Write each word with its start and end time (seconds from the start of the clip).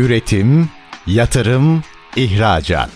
Üretim, 0.00 0.68
yatırım, 1.06 1.82
ihracat. 2.16 2.90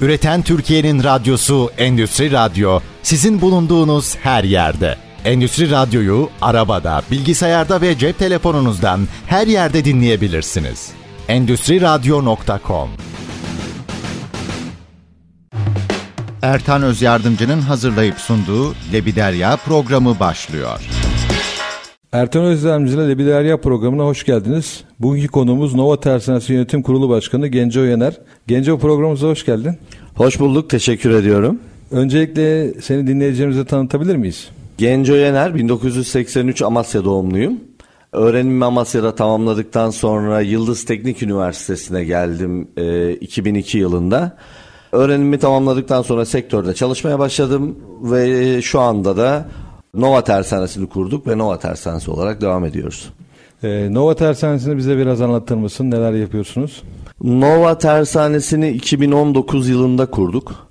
Üreten 0.00 0.42
Türkiye'nin 0.42 1.04
radyosu 1.04 1.70
Endüstri 1.78 2.32
Radyo 2.32 2.80
sizin 3.02 3.40
bulunduğunuz 3.40 4.16
her 4.16 4.44
yerde. 4.44 4.96
Endüstri 5.24 5.70
Radyo'yu 5.70 6.30
arabada, 6.42 7.02
bilgisayarda 7.10 7.80
ve 7.80 7.98
cep 7.98 8.18
telefonunuzdan 8.18 9.08
her 9.26 9.46
yerde 9.46 9.84
dinleyebilirsiniz. 9.84 10.90
Endüstri 11.28 11.80
Radyo.com 11.80 12.90
Ertan 16.42 16.82
Öz 16.82 17.02
Yardımcı'nın 17.02 17.60
hazırlayıp 17.60 18.18
sunduğu 18.18 18.74
Lebiderya 18.92 19.56
programı 19.56 20.20
başlıyor. 20.20 20.80
Ertan 22.16 22.44
Özdemci 22.44 22.94
ile 22.94 23.08
Lebiderya 23.08 23.60
programına 23.60 24.04
hoş 24.04 24.24
geldiniz. 24.24 24.84
Bugünkü 25.00 25.28
konuğumuz 25.28 25.74
Nova 25.74 26.00
Tersanesi 26.00 26.52
Yönetim 26.52 26.82
Kurulu 26.82 27.08
Başkanı 27.08 27.46
Genco 27.46 27.80
Yener. 27.80 28.14
Genco 28.46 28.78
programımıza 28.78 29.28
hoş 29.28 29.44
geldin. 29.44 29.78
Hoş 30.14 30.40
bulduk, 30.40 30.70
teşekkür 30.70 31.10
ediyorum. 31.10 31.58
Öncelikle 31.90 32.74
seni 32.80 33.06
dinleyicilerimize 33.06 33.64
tanıtabilir 33.64 34.16
miyiz? 34.16 34.48
Genco 34.78 35.14
Yener, 35.14 35.54
1983 35.54 36.62
Amasya 36.62 37.04
doğumluyum. 37.04 37.60
Öğrenimimi 38.12 38.64
Amasya'da 38.64 39.14
tamamladıktan 39.14 39.90
sonra 39.90 40.40
Yıldız 40.40 40.84
Teknik 40.84 41.22
Üniversitesi'ne 41.22 42.04
geldim 42.04 42.68
e, 42.76 43.12
2002 43.12 43.78
yılında. 43.78 44.36
Öğrenimimi 44.92 45.38
tamamladıktan 45.38 46.02
sonra 46.02 46.24
sektörde 46.24 46.74
çalışmaya 46.74 47.18
başladım 47.18 47.78
ve 48.02 48.62
şu 48.62 48.80
anda 48.80 49.16
da 49.16 49.48
Nova 49.96 50.24
Tersanesi'ni 50.24 50.88
kurduk 50.88 51.26
ve 51.26 51.38
Nova 51.38 51.58
Tersanesi 51.58 52.10
olarak 52.10 52.40
devam 52.40 52.64
ediyoruz. 52.64 53.10
Ee, 53.62 53.88
Nova 53.94 54.14
Tersanesi'ni 54.14 54.76
bize 54.76 54.96
biraz 54.96 55.20
anlatır 55.20 55.56
mısın? 55.56 55.90
Neler 55.90 56.12
yapıyorsunuz? 56.12 56.82
Nova 57.22 57.78
Tersanesi'ni 57.78 58.70
2019 58.70 59.68
yılında 59.68 60.06
kurduk. 60.06 60.68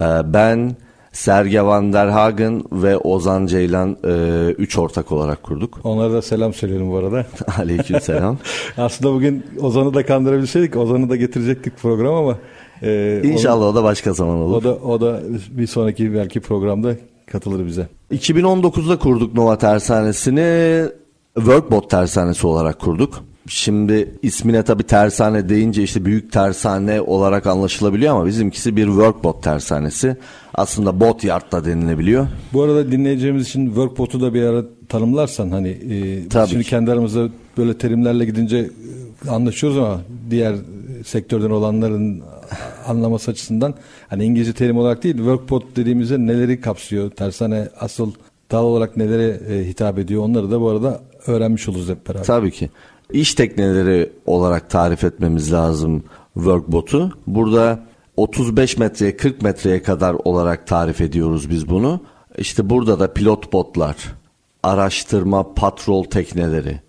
Ee, 0.00 0.04
ben, 0.24 0.76
Serge 1.16 1.62
Van 1.62 1.92
der 1.92 2.06
Hagen 2.06 2.64
ve 2.72 2.98
Ozan 2.98 3.46
Ceylan 3.46 3.96
e, 4.04 4.54
üç 4.58 4.78
ortak 4.78 5.12
olarak 5.12 5.42
kurduk. 5.42 5.80
Onlara 5.84 6.12
da 6.12 6.22
selam 6.22 6.54
söylüyorum 6.54 6.90
bu 6.90 6.96
arada. 6.96 7.26
Aleyküm 7.58 8.00
selam. 8.00 8.38
Aslında 8.76 9.12
bugün 9.12 9.46
Ozan'ı 9.60 9.94
da 9.94 10.06
kandırabilseydik 10.06 10.76
Ozan'ı 10.76 11.10
da 11.10 11.16
getirecektik 11.16 11.78
program 11.78 12.14
ama 12.14 12.38
e, 12.82 13.20
İnşallah 13.24 13.64
onu, 13.64 13.70
o 13.70 13.74
da 13.74 13.84
başka 13.84 14.12
zaman 14.12 14.36
olur. 14.36 14.56
O 14.56 14.64
da 14.64 14.74
o 14.74 15.00
da 15.00 15.20
bir 15.50 15.66
sonraki 15.66 16.14
belki 16.14 16.40
programda 16.40 16.94
katılır 17.26 17.66
bize. 17.66 17.88
2019'da 18.12 18.98
kurduk 18.98 19.34
Nova 19.34 19.58
Tersanesi'ni 19.58 20.82
Workbot 21.34 21.90
Tersanesi 21.90 22.46
olarak 22.46 22.78
kurduk. 22.78 23.24
Şimdi 23.48 24.18
ismine 24.22 24.62
tabi 24.62 24.82
tersane 24.82 25.48
deyince 25.48 25.82
işte 25.82 26.04
büyük 26.04 26.32
tersane 26.32 27.00
olarak 27.00 27.46
anlaşılabiliyor 27.46 28.14
ama 28.14 28.26
bizimkisi 28.26 28.76
bir 28.76 28.86
workbot 28.86 29.42
tersanesi. 29.42 30.16
Aslında 30.54 31.00
bot 31.00 31.24
yard 31.24 31.52
da 31.52 31.64
denilebiliyor. 31.64 32.26
Bu 32.52 32.62
arada 32.62 32.92
dinleyeceğimiz 32.92 33.48
için 33.48 33.66
workbot'u 33.66 34.20
da 34.20 34.34
bir 34.34 34.42
ara 34.42 34.64
tanımlarsan 34.88 35.50
hani 35.50 35.68
e, 35.68 36.28
tabii 36.28 36.50
şimdi 36.50 36.64
ki. 36.64 36.70
kendi 36.70 36.92
aramızda 36.92 37.28
böyle 37.58 37.78
terimlerle 37.78 38.24
gidince 38.24 38.70
e, 39.26 39.30
anlaşıyoruz 39.30 39.78
ama 39.78 40.00
diğer 40.30 40.56
sektörden 41.04 41.50
olanların 41.50 42.22
anlaması 42.88 43.30
açısından 43.30 43.74
hani 44.08 44.24
İngilizce 44.24 44.52
terim 44.52 44.78
olarak 44.78 45.02
değil 45.02 45.16
workbot 45.16 45.76
dediğimizde 45.76 46.18
neleri 46.18 46.60
kapsıyor? 46.60 47.10
Tersane 47.10 47.68
asıl 47.80 48.12
dal 48.50 48.64
olarak 48.64 48.96
nelere 48.96 49.40
e, 49.54 49.68
hitap 49.68 49.98
ediyor? 49.98 50.22
Onları 50.22 50.50
da 50.50 50.60
bu 50.60 50.68
arada 50.68 51.00
öğrenmiş 51.26 51.68
oluruz 51.68 51.88
hep 51.88 52.08
beraber. 52.08 52.24
Tabii 52.24 52.50
ki. 52.50 52.70
İş 53.12 53.34
tekneleri 53.34 54.12
olarak 54.26 54.70
tarif 54.70 55.04
etmemiz 55.04 55.52
lazım 55.52 56.04
workbot'u. 56.34 57.12
Burada 57.26 57.80
35 58.16 58.78
metreye 58.78 59.16
40 59.16 59.42
metreye 59.42 59.82
kadar 59.82 60.16
olarak 60.24 60.66
tarif 60.66 61.00
ediyoruz 61.00 61.50
biz 61.50 61.68
bunu. 61.68 62.00
İşte 62.38 62.70
burada 62.70 63.00
da 63.00 63.12
pilot 63.12 63.52
botlar, 63.52 63.96
araştırma 64.62 65.54
patrol 65.54 66.04
tekneleri, 66.04 66.80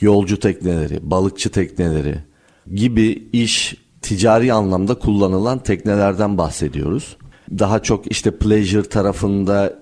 yolcu 0.00 0.40
tekneleri, 0.40 1.10
balıkçı 1.10 1.50
tekneleri 1.50 2.18
gibi 2.74 3.28
iş 3.32 3.76
ticari 4.06 4.52
anlamda 4.52 4.94
kullanılan 4.94 5.58
teknelerden 5.58 6.38
bahsediyoruz. 6.38 7.16
Daha 7.58 7.82
çok 7.82 8.10
işte 8.10 8.30
pleasure 8.30 8.82
tarafında 8.88 9.74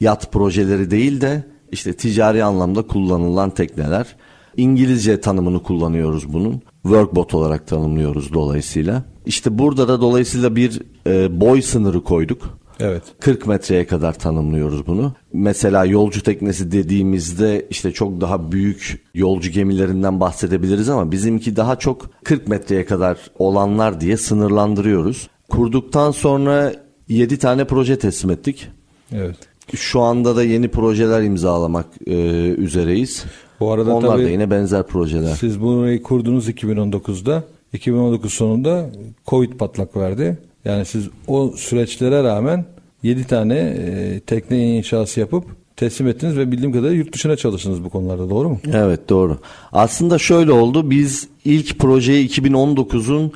yat 0.00 0.32
projeleri 0.32 0.90
değil 0.90 1.20
de 1.20 1.44
işte 1.72 1.92
ticari 1.92 2.44
anlamda 2.44 2.82
kullanılan 2.82 3.50
tekneler. 3.50 4.16
İngilizce 4.56 5.20
tanımını 5.20 5.62
kullanıyoruz 5.62 6.32
bunun. 6.32 6.62
Workbot 6.82 7.34
olarak 7.34 7.66
tanımlıyoruz 7.66 8.32
dolayısıyla. 8.32 9.04
İşte 9.26 9.58
burada 9.58 9.88
da 9.88 10.00
dolayısıyla 10.00 10.56
bir 10.56 10.82
e, 11.06 11.40
boy 11.40 11.62
sınırı 11.62 12.04
koyduk. 12.04 12.58
Evet. 12.80 13.02
40 13.20 13.46
metreye 13.46 13.86
kadar 13.86 14.12
tanımlıyoruz 14.18 14.86
bunu. 14.86 15.12
Mesela 15.32 15.84
yolcu 15.84 16.22
teknesi 16.22 16.72
dediğimizde 16.72 17.66
işte 17.70 17.92
çok 17.92 18.20
daha 18.20 18.52
büyük 18.52 19.04
yolcu 19.14 19.50
gemilerinden 19.50 20.20
bahsedebiliriz 20.20 20.88
ama 20.88 21.12
bizimki 21.12 21.56
daha 21.56 21.76
çok 21.78 22.10
40 22.24 22.48
metreye 22.48 22.84
kadar 22.84 23.18
olanlar 23.38 24.00
diye 24.00 24.16
sınırlandırıyoruz. 24.16 25.28
Kurduktan 25.48 26.10
sonra 26.10 26.72
7 27.08 27.38
tane 27.38 27.64
proje 27.64 27.98
teslim 27.98 28.30
ettik. 28.30 28.68
Evet. 29.12 29.36
Şu 29.74 30.00
anda 30.00 30.36
da 30.36 30.44
yeni 30.44 30.68
projeler 30.68 31.22
imzalamak 31.22 31.86
e, 32.06 32.14
üzereyiz. 32.50 33.24
Bu 33.60 33.72
arada 33.72 33.94
Onlar 33.94 34.08
tabii, 34.08 34.24
da 34.24 34.30
yine 34.30 34.50
benzer 34.50 34.86
projeler. 34.86 35.34
Siz 35.34 35.60
bunu 35.60 36.02
kurdunuz 36.02 36.48
2019'da. 36.48 37.44
2019 37.72 38.32
sonunda 38.32 38.90
Covid 39.26 39.52
patlak 39.52 39.96
verdi. 39.96 40.38
Yani 40.66 40.84
siz 40.84 41.08
o 41.26 41.52
süreçlere 41.56 42.22
rağmen 42.22 42.64
7 43.02 43.24
tane 43.24 43.54
e, 43.58 44.20
tekne 44.20 44.76
inşası 44.76 45.20
yapıp 45.20 45.44
teslim 45.76 46.08
ettiniz 46.08 46.36
ve 46.36 46.52
bildiğim 46.52 46.72
kadarıyla 46.72 46.96
yurt 46.96 47.12
dışına 47.14 47.36
çalıştınız 47.36 47.84
bu 47.84 47.90
konularda 47.90 48.30
doğru 48.30 48.48
mu? 48.48 48.60
Evet 48.72 49.08
doğru. 49.08 49.38
Aslında 49.72 50.18
şöyle 50.18 50.52
oldu. 50.52 50.90
Biz 50.90 51.28
ilk 51.44 51.78
projeyi 51.78 52.28
2019'un 52.28 53.32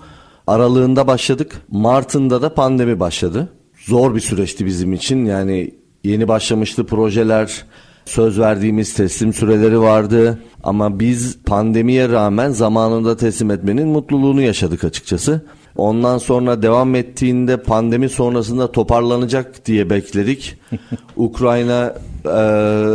aralığında 0.47 1.07
başladık. 1.07 1.63
Mart'ında 1.71 2.43
da 2.43 2.55
pandemi 2.55 3.01
başladı. 3.01 3.49
Zor 3.79 4.15
bir 4.15 4.21
süreçti 4.21 4.67
bizim 4.67 4.93
için. 4.93 5.25
Yani 5.25 5.71
yeni 6.05 6.29
başlamıştı 6.29 6.87
projeler. 6.87 7.65
Söz 8.05 8.39
verdiğimiz 8.39 8.95
teslim 8.95 9.33
süreleri 9.33 9.81
vardı. 9.81 10.39
Ama 10.63 11.01
biz 11.01 11.39
pandemiye 11.47 12.09
rağmen 12.09 12.51
zamanında 12.51 13.17
teslim 13.17 13.51
etmenin 13.51 13.89
mutluluğunu 13.89 14.43
yaşadık 14.43 14.85
açıkçası. 14.85 15.43
Ondan 15.81 16.19
sonra 16.19 16.63
devam 16.63 16.95
ettiğinde 16.95 17.57
pandemi 17.57 18.09
sonrasında 18.09 18.73
toparlanacak 18.73 19.67
diye 19.67 19.91
bekledik. 19.91 20.57
Ukrayna 21.17 21.95
e, 22.25 22.31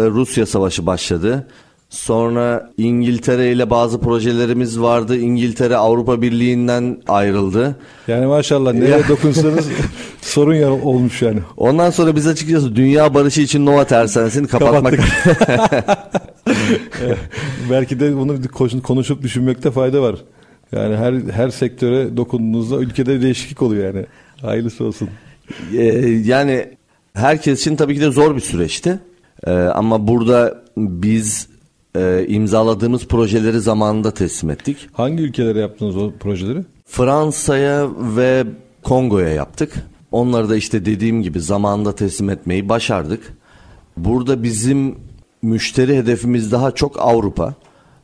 Rusya 0.09 0.45
savaşı 0.45 0.85
başladı. 0.85 1.47
Sonra 1.89 2.69
İngiltere 2.77 3.51
ile 3.51 3.69
bazı 3.69 3.99
projelerimiz 3.99 4.79
vardı. 4.81 5.17
İngiltere 5.17 5.75
Avrupa 5.75 6.21
Birliği'nden 6.21 7.01
ayrıldı. 7.07 7.75
Yani 8.07 8.25
maşallah 8.25 8.73
nereye 8.73 9.07
dokunsanız 9.09 9.67
sorun 10.21 10.55
ya 10.55 10.71
olmuş 10.71 11.21
yani. 11.21 11.39
Ondan 11.57 11.89
sonra 11.89 12.15
biz 12.15 12.27
açıkçası 12.27 12.75
dünya 12.75 13.13
barışı 13.13 13.41
için 13.41 13.65
Nova 13.65 13.85
Tersanesi'ni 13.85 14.47
kapatmak. 14.47 14.93
Belki 17.71 17.99
de 17.99 18.17
bunu 18.17 18.35
konuşup 18.83 19.21
düşünmekte 19.23 19.71
fayda 19.71 20.01
var. 20.01 20.15
Yani 20.75 20.95
her 20.95 21.13
her 21.13 21.49
sektöre 21.49 22.17
dokunduğunuzda 22.17 22.79
ülkede 22.79 23.21
değişiklik 23.21 23.61
oluyor 23.61 23.93
yani. 23.93 24.05
Hayırlısı 24.41 24.83
olsun. 24.83 25.09
Ee, 25.73 25.83
yani 26.25 26.69
herkes 27.13 27.61
için 27.61 27.75
tabii 27.75 27.95
ki 27.95 28.01
de 28.01 28.11
zor 28.11 28.35
bir 28.35 28.41
süreçti. 28.41 28.99
Ee, 29.47 29.51
ama 29.51 30.07
burada 30.07 30.63
biz 30.77 31.47
e, 31.95 32.25
imzaladığımız 32.27 33.07
projeleri 33.07 33.59
zamanında 33.59 34.11
teslim 34.11 34.49
ettik. 34.49 34.77
Hangi 34.93 35.23
ülkelere 35.23 35.59
yaptınız 35.59 35.97
o 35.97 36.11
projeleri? 36.19 36.59
Fransa'ya 36.85 37.89
ve 38.17 38.43
Kongo'ya 38.83 39.29
yaptık. 39.29 39.73
Onları 40.11 40.49
da 40.49 40.55
işte 40.55 40.85
dediğim 40.85 41.21
gibi 41.21 41.39
zamanında 41.39 41.95
teslim 41.95 42.29
etmeyi 42.29 42.69
başardık. 42.69 43.33
Burada 43.97 44.43
bizim 44.43 44.95
müşteri 45.41 45.97
hedefimiz 45.97 46.51
daha 46.51 46.71
çok 46.71 46.99
Avrupa. 46.99 47.53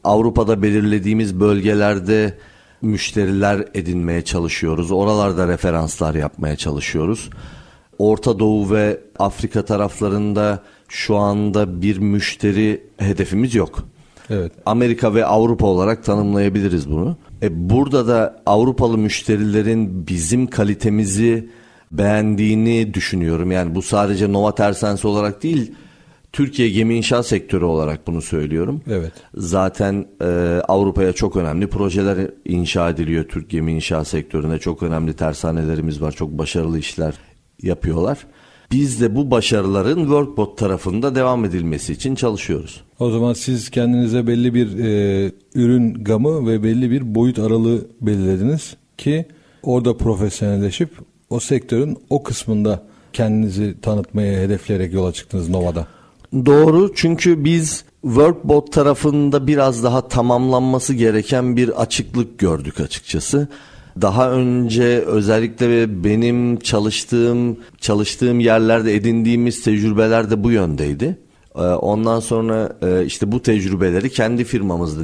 Avrupa'da 0.04 0.62
belirlediğimiz 0.62 1.40
bölgelerde 1.40 2.38
müşteriler 2.82 3.66
edinmeye 3.74 4.22
çalışıyoruz. 4.22 4.92
Oralarda 4.92 5.48
referanslar 5.48 6.16
yapmaya 6.16 6.56
çalışıyoruz. 6.56 7.30
Orta 7.98 8.40
Doğu 8.40 8.72
ve 8.72 9.00
Afrika 9.20 9.66
taraflarında 9.66 10.60
şu 10.88 11.18
anda 11.18 11.82
bir 11.82 11.98
müşteri 11.98 12.84
hedefimiz 12.98 13.56
yok. 13.56 13.84
Evet. 14.30 14.52
Amerika 14.66 15.14
ve 15.14 15.26
Avrupa 15.26 15.68
olarak 15.68 16.04
tanımlayabiliriz 16.04 16.90
bunu. 16.90 17.18
E 17.42 17.70
burada 17.70 18.08
da 18.08 18.42
Avrupalı 18.46 18.98
müşterilerin 18.98 20.08
bizim 20.08 20.48
kalitemizi 20.48 21.50
beğendiğini 21.92 22.94
düşünüyorum. 22.94 23.52
Yani 23.52 23.76
bu 23.76 23.82
sadece 23.82 24.34
Nova 24.34 24.56
Tersense 24.56 25.08
olarak 25.08 25.44
değil, 25.44 25.72
Türkiye 26.34 26.70
gemi 26.70 26.96
inşaat 26.96 27.28
sektörü 27.28 27.66
olarak 27.66 28.08
bunu 28.08 28.22
söylüyorum. 28.22 28.82
Evet. 28.88 29.12
Zaten 29.36 30.06
e, 30.22 30.26
Avrupa'ya 30.68 31.14
çok 31.14 31.36
önemli 31.36 31.68
projeler 31.68 32.32
inşa 32.46 32.90
ediliyor. 32.90 33.24
Türk 33.24 33.50
gemi 33.50 33.72
inşaat 33.74 34.08
sektöründe 34.08 34.60
çok 34.60 34.84
önemli 34.84 35.14
tersanelerimiz 35.14 36.02
var. 36.02 36.12
Çok 36.12 36.32
başarılı 36.32 36.80
işler 36.80 37.14
yapıyorlar. 37.62 38.18
Biz 38.72 39.02
de 39.02 39.16
bu 39.16 39.32
başarıların 39.32 40.00
Workbot 40.00 40.58
tarafında 40.58 41.16
devam 41.16 41.46
edilmesi 41.46 41.94
için 41.94 42.16
çalışıyoruz. 42.16 42.84
O 43.00 43.10
zaman 43.10 43.34
siz 43.34 43.70
kendinize 43.70 44.28
belli 44.28 44.54
bir 44.54 44.80
e, 44.80 45.32
ürün 45.56 46.04
gamı 46.04 46.48
ve 46.48 46.64
belli 46.64 46.92
bir 46.92 47.16
boyut 47.16 47.40
aralığı 47.40 47.88
belirlediniz 48.02 48.76
ki 48.98 49.26
orada 49.64 49.98
profesyonelleşip 49.98 50.90
o 51.30 51.40
sektörün 51.40 51.98
o 52.10 52.24
kısmında 52.24 52.84
kendinizi 53.14 53.82
tanıtmaya 53.82 54.42
hedefleyerek 54.42 54.94
yola 54.94 55.12
çıktınız 55.12 55.50
Nova'da. 55.50 55.88
Doğru 56.34 56.94
çünkü 56.96 57.44
biz 57.44 57.84
Workbot 58.02 58.72
tarafında 58.72 59.48
biraz 59.48 59.84
daha 59.84 60.08
tamamlanması 60.08 60.94
gereken 60.94 61.58
bir 61.58 61.82
açıklık 61.82 62.40
gördük 62.40 62.80
açıkçası. 62.80 63.48
Daha 64.02 64.32
önce 64.32 64.84
özellikle 65.02 66.04
benim 66.04 66.60
çalıştığım 66.60 67.58
çalıştığım 67.82 68.40
yerlerde 68.40 68.96
edindiğimiz 68.96 69.64
tecrübeler 69.64 70.30
de 70.30 70.44
bu 70.44 70.52
yöndeydi. 70.52 71.18
Ee, 71.56 71.60
ondan 71.62 72.20
sonra 72.20 72.78
e, 72.82 73.06
işte 73.06 73.32
bu 73.32 73.42
tecrübeleri 73.42 74.10
kendi 74.10 74.44
firmamızda 74.44 75.02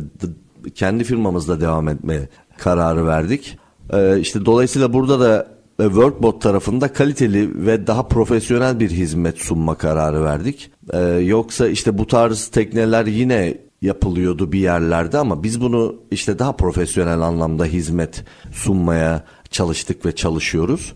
kendi 0.76 1.04
firmamızda 1.04 1.62
devam 1.62 1.88
etmeye 1.88 2.30
kararı 2.58 3.08
verdik. 3.08 3.58
Ee, 3.94 4.20
işte 4.20 4.46
dolayısıyla 4.46 4.94
burada 4.94 5.20
da 5.20 5.57
Workbot 5.78 6.42
tarafında 6.42 6.94
kaliteli 6.94 7.66
ve 7.66 7.88
daha 7.88 8.08
profesyonel 8.08 8.80
bir 8.80 8.90
hizmet 8.90 9.38
sunma 9.38 9.76
kararı 9.76 10.24
verdik. 10.24 10.72
Ee, 10.94 11.00
yoksa 11.08 11.68
işte 11.68 11.98
bu 11.98 12.08
tarz 12.08 12.48
tekneler 12.48 13.06
yine 13.06 13.58
yapılıyordu 13.82 14.52
bir 14.52 14.60
yerlerde 14.60 15.18
ama 15.18 15.44
biz 15.44 15.62
bunu 15.62 15.96
işte 16.12 16.40
daha 16.40 16.56
profesyonel 16.56 17.20
anlamda 17.22 17.66
hizmet 17.66 18.24
sunmaya 18.52 19.24
çalıştık 19.50 20.06
ve 20.06 20.16
çalışıyoruz. 20.16 20.94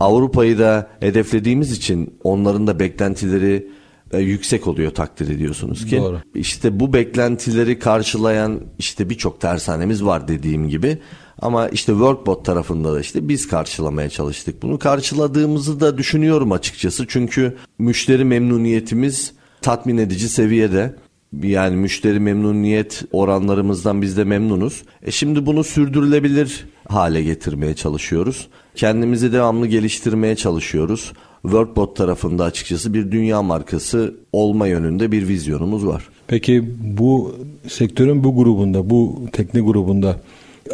Avrupa'yı 0.00 0.58
da 0.58 0.88
hedeflediğimiz 1.00 1.72
için 1.72 2.14
onların 2.24 2.66
da 2.66 2.78
beklentileri 2.78 3.68
e, 4.12 4.18
yüksek 4.18 4.66
oluyor 4.66 4.90
takdir 4.90 5.28
ediyorsunuz 5.28 5.86
ki. 5.86 5.96
Doğru. 5.96 6.20
İşte 6.34 6.80
bu 6.80 6.92
beklentileri 6.92 7.78
karşılayan 7.78 8.60
işte 8.78 9.10
birçok 9.10 9.40
tersanemiz 9.40 10.04
var 10.04 10.28
dediğim 10.28 10.68
gibi. 10.68 10.98
Ama 11.38 11.68
işte 11.68 11.92
Workbot 11.92 12.44
tarafında 12.44 12.94
da 12.94 13.00
işte 13.00 13.28
biz 13.28 13.48
karşılamaya 13.48 14.08
çalıştık 14.08 14.62
bunu. 14.62 14.78
Karşıladığımızı 14.78 15.80
da 15.80 15.98
düşünüyorum 15.98 16.52
açıkçası. 16.52 17.06
Çünkü 17.08 17.56
müşteri 17.78 18.24
memnuniyetimiz 18.24 19.32
tatmin 19.62 19.98
edici 19.98 20.28
seviyede. 20.28 20.94
Yani 21.42 21.76
müşteri 21.76 22.20
memnuniyet 22.20 23.02
oranlarımızdan 23.12 24.02
biz 24.02 24.16
de 24.16 24.24
memnunuz. 24.24 24.82
E 25.02 25.10
şimdi 25.10 25.46
bunu 25.46 25.64
sürdürülebilir 25.64 26.66
hale 26.88 27.22
getirmeye 27.22 27.74
çalışıyoruz. 27.74 28.48
Kendimizi 28.74 29.32
devamlı 29.32 29.66
geliştirmeye 29.66 30.36
çalışıyoruz. 30.36 31.12
Workbot 31.42 31.96
tarafında 31.96 32.44
açıkçası 32.44 32.94
bir 32.94 33.12
dünya 33.12 33.42
markası 33.42 34.14
olma 34.32 34.66
yönünde 34.66 35.12
bir 35.12 35.28
vizyonumuz 35.28 35.86
var. 35.86 36.08
Peki 36.26 36.74
bu 36.80 37.34
sektörün 37.68 38.24
bu 38.24 38.36
grubunda, 38.36 38.90
bu 38.90 39.26
tekne 39.32 39.60
grubunda 39.60 40.20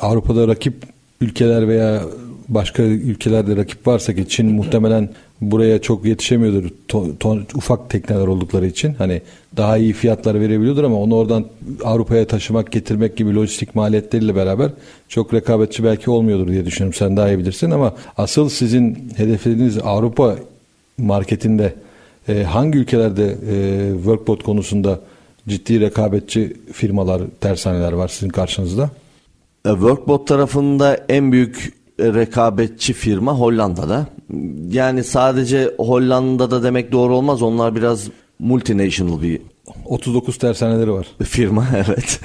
Avrupa'da 0.01 0.49
rakip 0.49 0.75
ülkeler 1.21 1.69
veya 1.69 2.03
başka 2.49 2.83
ülkelerde 2.83 3.57
rakip 3.57 3.87
varsa 3.87 4.15
ki 4.15 4.29
Çin 4.29 4.47
muhtemelen 4.47 5.09
buraya 5.41 5.83
çok 5.83 6.05
yetişemiyordur. 6.05 6.71
Ton, 6.89 7.17
ton, 7.21 7.47
ufak 7.55 7.91
tekneler 7.91 8.27
oldukları 8.27 8.67
için. 8.67 8.95
Hani 8.95 9.23
daha 9.57 9.79
iyi 9.79 9.93
fiyatlar 9.93 10.41
verebiliyordur 10.41 10.85
ama 10.85 11.01
onu 11.01 11.17
oradan 11.17 11.45
Avrupa'ya 11.85 12.27
taşımak 12.27 12.73
getirmek 12.73 13.17
gibi 13.17 13.35
lojistik 13.35 13.75
maliyetleriyle 13.75 14.35
beraber 14.35 14.71
çok 15.09 15.35
rekabetçi 15.35 15.85
belki 15.85 16.11
olmuyordur 16.11 16.49
diye 16.49 16.67
düşünüyorum. 16.67 16.95
Sen 16.99 17.17
daha 17.17 17.29
iyi 17.29 17.39
bilirsin 17.39 17.71
ama 17.71 17.95
asıl 18.17 18.49
sizin 18.49 19.13
hedeflediğiniz 19.17 19.79
Avrupa 19.79 20.37
marketinde 20.99 21.75
e, 22.29 22.43
hangi 22.43 22.79
ülkelerde 22.79 23.37
e, 23.51 23.95
workbot 23.95 24.43
konusunda 24.43 25.01
ciddi 25.49 25.81
rekabetçi 25.81 26.57
firmalar, 26.73 27.23
tersaneler 27.41 27.93
var 27.93 28.09
sizin 28.09 28.29
karşınızda? 28.29 28.91
E, 29.67 29.71
workbot 29.71 30.27
tarafında 30.27 31.05
en 31.09 31.33
büyük 31.33 31.73
rekabetçi 32.01 32.93
firma 32.93 33.39
Hollanda'da. 33.39 34.07
Yani 34.71 35.05
sadece 35.05 35.75
Hollanda'da 35.79 36.63
demek 36.63 36.93
doğru 36.93 37.17
olmaz. 37.17 37.43
Onlar 37.43 37.77
biraz 37.77 38.09
multinational 38.39 39.23
bir 39.23 39.41
39 39.85 40.39
tersaneleri 40.39 40.93
var. 40.93 41.07
Firma 41.23 41.67
evet. 41.75 42.21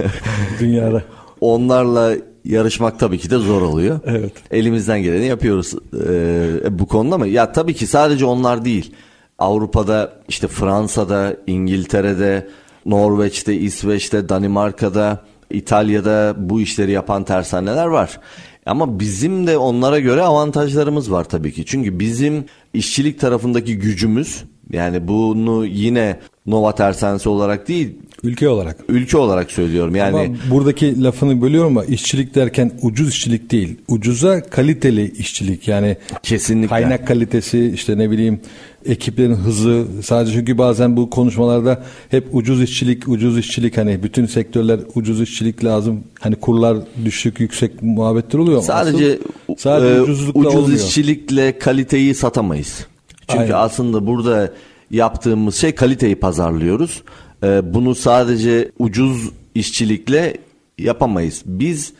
Dünyada. 0.60 1.02
Onlarla 1.40 2.14
yarışmak 2.44 2.98
tabii 2.98 3.18
ki 3.18 3.30
de 3.30 3.38
zor 3.38 3.62
oluyor. 3.62 4.00
Evet. 4.06 4.32
Elimizden 4.50 5.02
geleni 5.02 5.26
yapıyoruz 5.26 5.74
e, 6.08 6.78
bu 6.78 6.86
konuda 6.86 7.18
mı? 7.18 7.28
Ya 7.28 7.52
tabii 7.52 7.74
ki 7.74 7.86
sadece 7.86 8.24
onlar 8.24 8.64
değil. 8.64 8.94
Avrupa'da 9.38 10.12
işte 10.28 10.48
Fransa'da, 10.48 11.36
İngiltere'de, 11.46 12.48
Norveç'te, 12.86 13.54
İsveç'te, 13.54 14.28
Danimarka'da, 14.28 15.24
İtalya'da 15.50 16.34
bu 16.38 16.60
işleri 16.60 16.92
yapan 16.92 17.24
tersaneler 17.24 17.86
var. 17.86 18.20
Ama 18.66 19.00
bizim 19.00 19.46
de 19.46 19.58
onlara 19.58 19.98
göre 19.98 20.22
avantajlarımız 20.22 21.12
var 21.12 21.24
tabii 21.24 21.52
ki. 21.52 21.64
Çünkü 21.66 21.98
bizim 21.98 22.44
işçilik 22.74 23.20
tarafındaki 23.20 23.78
gücümüz 23.78 24.44
yani 24.72 25.08
bunu 25.08 25.66
yine 25.66 26.20
Nova 26.46 26.74
Tersanesi 26.74 27.28
olarak 27.28 27.68
değil 27.68 27.98
Ülke 28.22 28.48
olarak. 28.48 28.76
Ülke 28.88 29.18
olarak 29.18 29.50
söylüyorum. 29.50 29.96
Yani 29.96 30.16
ama 30.16 30.36
buradaki 30.50 31.02
lafını 31.02 31.42
bölüyorum 31.42 31.78
ama 31.78 31.84
işçilik 31.84 32.34
derken 32.34 32.72
ucuz 32.82 33.08
işçilik 33.08 33.50
değil. 33.50 33.78
Ucuza 33.88 34.42
kaliteli 34.42 35.10
işçilik. 35.10 35.68
Yani 35.68 35.96
kesinlikle 36.22 36.68
kaynak 36.68 37.06
kalitesi 37.06 37.72
işte 37.74 37.98
ne 37.98 38.10
bileyim 38.10 38.40
ekiplerin 38.84 39.34
hızı 39.34 39.86
sadece 40.04 40.32
çünkü 40.32 40.58
bazen 40.58 40.96
bu 40.96 41.10
konuşmalarda 41.10 41.82
hep 42.08 42.28
ucuz 42.32 42.62
işçilik 42.62 43.08
ucuz 43.08 43.38
işçilik 43.38 43.76
hani 43.76 44.02
bütün 44.02 44.26
sektörler 44.26 44.80
ucuz 44.94 45.20
işçilik 45.20 45.64
lazım 45.64 46.04
hani 46.20 46.36
kurlar 46.36 46.78
düşük 47.04 47.40
yüksek 47.40 47.82
muhabbetler 47.82 48.38
oluyor 48.38 48.62
sadece 48.62 49.18
Asıl, 49.48 49.56
sadece 49.58 49.94
e, 49.94 50.00
ucuz 50.00 50.36
olmuyor. 50.36 50.68
işçilikle 50.68 51.58
kaliteyi 51.58 52.14
satamayız 52.14 52.86
çünkü 53.28 53.42
Aynen. 53.42 53.54
aslında 53.54 54.06
burada 54.06 54.52
yaptığımız 54.90 55.56
şey 55.56 55.74
kaliteyi 55.74 56.16
pazarlıyoruz 56.16 57.02
e, 57.42 57.74
bunu 57.74 57.94
sadece 57.94 58.70
ucuz 58.78 59.30
işçilikle 59.54 60.36
yapamayız 60.78 61.42
biz 61.46 61.92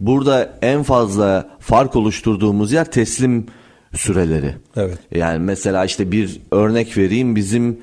burada 0.00 0.58
en 0.62 0.82
fazla 0.82 1.50
fark 1.60 1.96
oluşturduğumuz 1.96 2.72
yer 2.72 2.90
teslim 2.92 3.46
süreleri. 3.94 4.54
Evet. 4.76 4.98
Yani 5.14 5.38
mesela 5.38 5.84
işte 5.84 6.12
bir 6.12 6.40
örnek 6.52 6.96
vereyim 6.96 7.36
bizim 7.36 7.78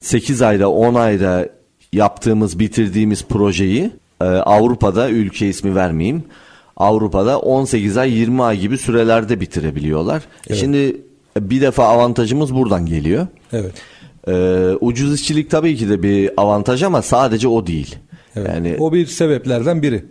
8 0.00 0.42
ayda 0.42 0.70
10 0.70 0.94
ayda 0.94 1.48
yaptığımız 1.92 2.58
bitirdiğimiz 2.58 3.24
projeyi 3.24 3.90
e, 4.20 4.24
Avrupa'da 4.24 5.10
ülke 5.10 5.48
ismi 5.48 5.74
vermeyeyim. 5.74 6.24
Avrupa'da 6.76 7.38
18 7.38 7.96
ay 7.96 8.12
20 8.12 8.42
ay 8.42 8.58
gibi 8.58 8.78
sürelerde 8.78 9.40
bitirebiliyorlar. 9.40 10.22
Evet. 10.48 10.60
Şimdi 10.60 10.96
bir 11.40 11.60
defa 11.60 11.84
avantajımız 11.84 12.54
buradan 12.54 12.86
geliyor. 12.86 13.26
Evet. 13.52 13.72
Ee, 14.28 14.76
ucuz 14.80 15.14
işçilik 15.14 15.50
tabii 15.50 15.76
ki 15.76 15.88
de 15.88 16.02
bir 16.02 16.30
avantaj 16.36 16.82
ama 16.82 17.02
sadece 17.02 17.48
o 17.48 17.66
değil. 17.66 17.96
Evet. 18.36 18.48
Yani 18.48 18.76
o 18.78 18.92
bir 18.92 19.06
sebeplerden 19.06 19.82
biri 19.82 20.04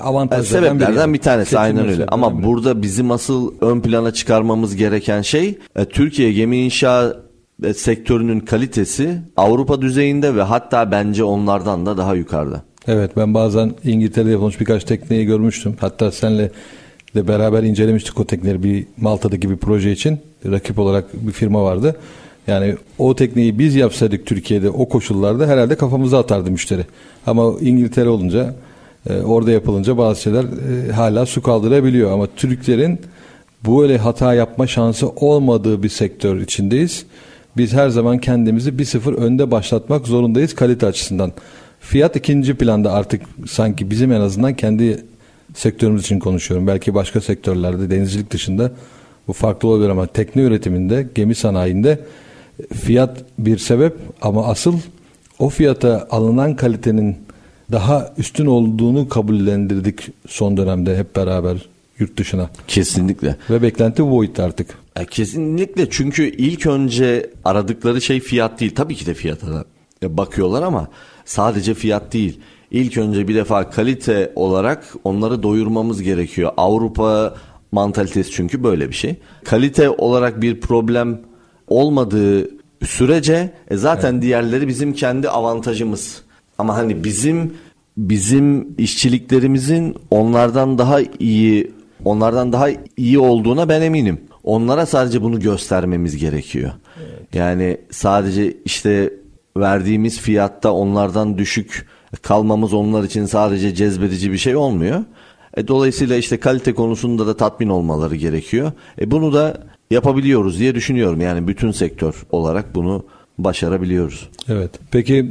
avantajlardan 0.00 0.68
sebeplerden 0.68 1.08
biri. 1.08 1.18
bir 1.18 1.22
tanesi 1.22 1.58
aynen 1.58 1.88
öyle. 1.88 2.06
Ama 2.06 2.38
biri. 2.38 2.46
burada 2.46 2.82
bizim 2.82 3.10
asıl 3.10 3.54
ön 3.60 3.80
plana 3.80 4.12
çıkarmamız 4.12 4.76
gereken 4.76 5.22
şey 5.22 5.58
e, 5.76 5.84
Türkiye 5.84 6.32
gemi 6.32 6.56
inşa 6.56 7.16
e, 7.64 7.74
sektörünün 7.74 8.40
kalitesi 8.40 9.18
Avrupa 9.36 9.82
düzeyinde 9.82 10.36
ve 10.36 10.42
hatta 10.42 10.90
bence 10.90 11.24
onlardan 11.24 11.86
da 11.86 11.96
daha 11.96 12.14
yukarıda. 12.14 12.62
Evet 12.86 13.10
ben 13.16 13.34
bazen 13.34 13.72
İngiltere'de 13.84 14.30
yapılmış 14.30 14.60
birkaç 14.60 14.84
tekneyi 14.84 15.26
görmüştüm. 15.26 15.76
Hatta 15.80 16.12
senle 16.12 16.50
de 17.14 17.28
beraber 17.28 17.62
incelemiştik 17.62 18.20
o 18.20 18.24
tekneleri 18.24 18.62
bir 18.62 18.86
Malta'daki 18.96 19.50
bir 19.50 19.56
proje 19.56 19.92
için. 19.92 20.18
Rakip 20.46 20.78
olarak 20.78 21.04
bir 21.26 21.32
firma 21.32 21.64
vardı. 21.64 21.96
Yani 22.46 22.76
o 22.98 23.16
tekneyi 23.16 23.58
biz 23.58 23.74
yapsaydık 23.74 24.26
Türkiye'de 24.26 24.70
o 24.70 24.88
koşullarda 24.88 25.46
herhalde 25.46 25.74
kafamıza 25.76 26.18
atardı 26.18 26.50
müşteri. 26.50 26.84
Ama 27.26 27.52
İngiltere 27.60 28.08
olunca 28.08 28.54
e, 29.10 29.22
orada 29.22 29.50
yapılınca 29.50 29.98
bazı 29.98 30.22
şeyler 30.22 30.44
e, 30.44 30.92
hala 30.92 31.26
su 31.26 31.42
kaldırabiliyor. 31.42 32.12
Ama 32.12 32.26
Türklerin 32.36 33.00
böyle 33.66 33.98
hata 33.98 34.34
yapma 34.34 34.66
şansı 34.66 35.08
olmadığı 35.08 35.82
bir 35.82 35.88
sektör 35.88 36.40
içindeyiz. 36.40 37.06
Biz 37.56 37.72
her 37.72 37.88
zaman 37.88 38.18
kendimizi 38.18 38.78
bir 38.78 38.84
sıfır 38.84 39.14
önde 39.14 39.50
başlatmak 39.50 40.06
zorundayız 40.06 40.54
kalite 40.54 40.86
açısından. 40.86 41.32
Fiyat 41.80 42.16
ikinci 42.16 42.54
planda 42.54 42.92
artık 42.92 43.22
sanki 43.46 43.90
bizim 43.90 44.12
en 44.12 44.20
azından 44.20 44.54
kendi 44.54 45.04
sektörümüz 45.54 46.02
için 46.02 46.18
konuşuyorum. 46.18 46.66
Belki 46.66 46.94
başka 46.94 47.20
sektörlerde 47.20 47.90
denizcilik 47.90 48.30
dışında 48.30 48.72
bu 49.28 49.32
farklı 49.32 49.68
olabilir 49.68 49.88
ama 49.88 50.06
tekne 50.06 50.42
üretiminde, 50.42 51.06
gemi 51.14 51.34
sanayinde 51.34 51.98
fiyat 52.72 53.24
bir 53.38 53.58
sebep 53.58 53.96
ama 54.22 54.46
asıl 54.46 54.78
o 55.38 55.48
fiyata 55.48 56.06
alınan 56.10 56.56
kalitenin 56.56 57.16
daha 57.72 58.14
üstün 58.18 58.46
olduğunu 58.46 59.08
kabullendirdik 59.08 60.10
son 60.28 60.56
dönemde 60.56 60.96
hep 60.96 61.16
beraber 61.16 61.66
yurt 61.98 62.16
dışına. 62.16 62.50
Kesinlikle. 62.68 63.36
Ve 63.50 63.62
beklenti 63.62 64.04
bu 64.04 64.10
boyutta 64.10 64.44
artık. 64.44 64.78
E, 64.96 65.06
kesinlikle 65.06 65.90
çünkü 65.90 66.22
ilk 66.22 66.66
önce 66.66 67.30
aradıkları 67.44 68.00
şey 68.00 68.20
fiyat 68.20 68.60
değil. 68.60 68.74
Tabii 68.74 68.94
ki 68.94 69.06
de 69.06 69.14
fiyata 69.14 69.64
bakıyorlar 70.02 70.62
ama 70.62 70.88
sadece 71.24 71.74
fiyat 71.74 72.12
değil. 72.12 72.40
İlk 72.70 72.98
önce 72.98 73.28
bir 73.28 73.34
defa 73.34 73.70
kalite 73.70 74.32
olarak 74.34 74.94
onları 75.04 75.42
doyurmamız 75.42 76.02
gerekiyor. 76.02 76.52
Avrupa 76.56 77.34
mantalitesi 77.72 78.30
çünkü 78.30 78.62
böyle 78.62 78.88
bir 78.88 78.94
şey. 78.94 79.16
Kalite 79.44 79.90
olarak 79.90 80.42
bir 80.42 80.60
problem 80.60 81.20
olmadığı 81.68 82.50
sürece 82.84 83.54
e 83.70 83.76
zaten 83.76 84.12
evet. 84.12 84.22
diğerleri 84.22 84.68
bizim 84.68 84.92
kendi 84.92 85.28
avantajımız. 85.28 86.23
Ama 86.58 86.76
hani 86.76 87.04
bizim 87.04 87.54
bizim 87.96 88.74
işçiliklerimizin 88.78 89.96
onlardan 90.10 90.78
daha 90.78 91.00
iyi 91.18 91.72
onlardan 92.04 92.52
daha 92.52 92.68
iyi 92.96 93.18
olduğuna 93.18 93.68
ben 93.68 93.82
eminim. 93.82 94.20
Onlara 94.44 94.86
sadece 94.86 95.22
bunu 95.22 95.40
göstermemiz 95.40 96.16
gerekiyor. 96.16 96.72
Evet. 96.98 97.34
Yani 97.34 97.78
sadece 97.90 98.54
işte 98.64 99.12
verdiğimiz 99.56 100.20
fiyatta 100.20 100.72
onlardan 100.72 101.38
düşük 101.38 101.86
kalmamız 102.22 102.72
onlar 102.72 103.04
için 103.04 103.26
sadece 103.26 103.74
cezbedici 103.74 104.32
bir 104.32 104.38
şey 104.38 104.56
olmuyor. 104.56 105.04
E, 105.56 105.68
dolayısıyla 105.68 106.16
işte 106.16 106.40
kalite 106.40 106.74
konusunda 106.74 107.26
da 107.26 107.36
tatmin 107.36 107.68
olmaları 107.68 108.16
gerekiyor. 108.16 108.72
E, 109.00 109.10
bunu 109.10 109.32
da 109.32 109.66
yapabiliyoruz 109.90 110.58
diye 110.58 110.74
düşünüyorum. 110.74 111.20
Yani 111.20 111.48
bütün 111.48 111.70
sektör 111.70 112.14
olarak 112.30 112.74
bunu 112.74 113.04
başarabiliyoruz. 113.38 114.28
Evet. 114.48 114.70
Peki 114.90 115.30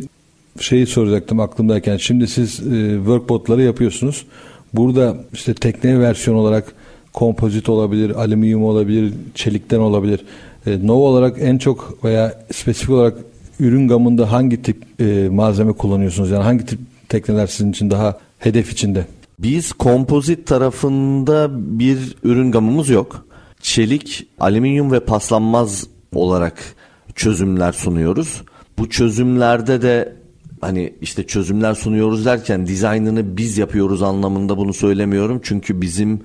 şeyi 0.60 0.86
soracaktım 0.88 1.40
aklımdayken. 1.40 1.98
Şimdi 1.98 2.28
siz 2.28 2.60
e, 2.60 2.96
workbotları 2.96 3.62
yapıyorsunuz. 3.62 4.26
Burada 4.74 5.18
işte 5.34 5.54
tekne 5.54 6.00
versiyon 6.00 6.38
olarak 6.38 6.74
kompozit 7.14 7.70
olabilir, 7.70 8.10
alüminyum 8.10 8.64
olabilir, 8.64 9.14
çelikten 9.36 9.80
olabilir. 9.80 10.20
E, 10.66 10.88
Nova 10.88 11.04
olarak 11.04 11.38
en 11.40 11.58
çok 11.58 12.04
veya 12.04 12.44
spesifik 12.52 12.90
olarak 12.90 13.18
ürün 13.60 13.88
gamında 13.88 14.32
hangi 14.32 14.62
tip 14.62 15.02
e, 15.02 15.30
malzeme 15.30 15.74
kullanıyorsunuz? 15.74 16.30
Yani 16.30 16.44
hangi 16.44 16.66
tip 16.66 16.80
tekneler 17.10 17.48
sizin 17.48 17.72
için 17.72 17.90
daha 17.90 18.18
hedef 18.40 18.72
içinde? 18.72 19.06
Biz 19.40 19.74
kompozit 19.74 20.48
tarafında 20.48 21.50
bir 21.80 22.16
ürün 22.24 22.52
gamımız 22.52 22.90
yok. 22.90 23.26
Çelik, 23.62 24.28
alüminyum 24.40 24.92
ve 24.92 25.00
paslanmaz 25.00 25.88
olarak 26.16 26.76
çözümler 27.16 27.72
sunuyoruz. 27.72 28.42
Bu 28.78 28.90
çözümlerde 28.90 29.82
de 29.82 30.14
hani 30.64 30.94
işte 31.02 31.28
çözümler 31.28 31.74
sunuyoruz 31.74 32.26
derken 32.26 32.68
dizaynını 32.68 33.38
biz 33.38 33.58
yapıyoruz 33.58 34.04
anlamında 34.04 34.58
bunu 34.58 34.74
söylemiyorum. 34.74 35.42
Çünkü 35.44 35.82
bizim 35.82 36.22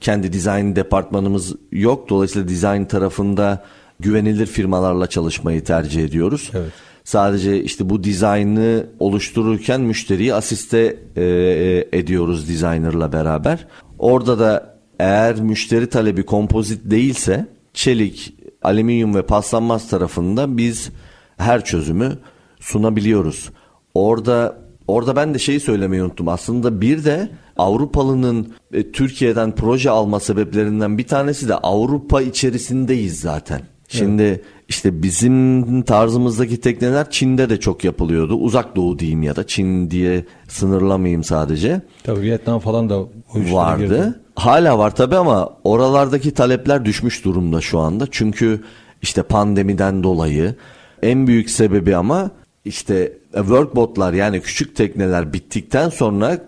kendi 0.00 0.32
dizayn 0.32 0.76
departmanımız 0.76 1.54
yok. 1.72 2.08
Dolayısıyla 2.08 2.48
dizayn 2.48 2.84
tarafında 2.84 3.64
güvenilir 4.00 4.46
firmalarla 4.46 5.06
çalışmayı 5.06 5.64
tercih 5.64 6.04
ediyoruz. 6.04 6.50
Evet. 6.54 6.72
Sadece 7.04 7.62
işte 7.62 7.90
bu 7.90 8.04
dizaynı 8.04 8.86
oluştururken 8.98 9.80
müşteriyi 9.80 10.34
asiste 10.34 10.96
e, 11.16 11.22
e, 11.22 11.98
ediyoruz 11.98 12.48
designerla 12.48 13.12
beraber. 13.12 13.66
Orada 13.98 14.38
da 14.38 14.76
eğer 14.98 15.40
müşteri 15.40 15.88
talebi 15.88 16.22
kompozit 16.22 16.90
değilse 16.90 17.46
çelik, 17.74 18.34
alüminyum 18.62 19.14
ve 19.14 19.22
paslanmaz 19.22 19.88
tarafında 19.88 20.56
biz 20.56 20.90
her 21.36 21.64
çözümü 21.64 22.18
sunabiliyoruz. 22.60 23.50
Orada 23.94 24.56
orada 24.88 25.16
ben 25.16 25.34
de 25.34 25.38
şeyi 25.38 25.60
söylemeyi 25.60 26.02
unuttum. 26.02 26.28
Aslında 26.28 26.80
bir 26.80 27.04
de 27.04 27.28
Avrupalı'nın 27.56 28.54
e, 28.72 28.92
Türkiye'den 28.92 29.54
proje 29.54 29.90
alma 29.90 30.20
sebeplerinden 30.20 30.98
bir 30.98 31.06
tanesi 31.06 31.48
de 31.48 31.54
Avrupa 31.54 32.22
içerisindeyiz 32.22 33.20
zaten. 33.20 33.60
Şimdi 33.88 34.22
evet. 34.22 34.44
işte 34.68 35.02
bizim 35.02 35.82
tarzımızdaki 35.82 36.60
tekneler 36.60 37.10
Çin'de 37.10 37.50
de 37.50 37.60
çok 37.60 37.84
yapılıyordu. 37.84 38.34
Uzak 38.34 38.76
Doğu 38.76 38.98
diyeyim 38.98 39.22
ya 39.22 39.36
da 39.36 39.46
Çin 39.46 39.90
diye 39.90 40.24
sınırlamayayım 40.48 41.24
sadece. 41.24 41.80
Tabii 42.04 42.20
Vietnam 42.20 42.60
falan 42.60 42.90
da 42.90 43.00
vardı. 43.34 43.82
Girdi. 43.82 44.14
Hala 44.36 44.78
var 44.78 44.94
tabii 44.96 45.16
ama 45.16 45.50
oralardaki 45.64 46.30
talepler 46.30 46.84
düşmüş 46.84 47.24
durumda 47.24 47.60
şu 47.60 47.78
anda. 47.78 48.06
Çünkü 48.10 48.60
işte 49.02 49.22
pandemiden 49.22 50.02
dolayı 50.02 50.54
en 51.02 51.26
büyük 51.26 51.50
sebebi 51.50 51.96
ama 51.96 52.30
işte 52.64 53.12
workbotlar 53.34 54.12
yani 54.12 54.40
küçük 54.40 54.76
tekneler 54.76 55.32
bittikten 55.32 55.88
sonra 55.88 56.38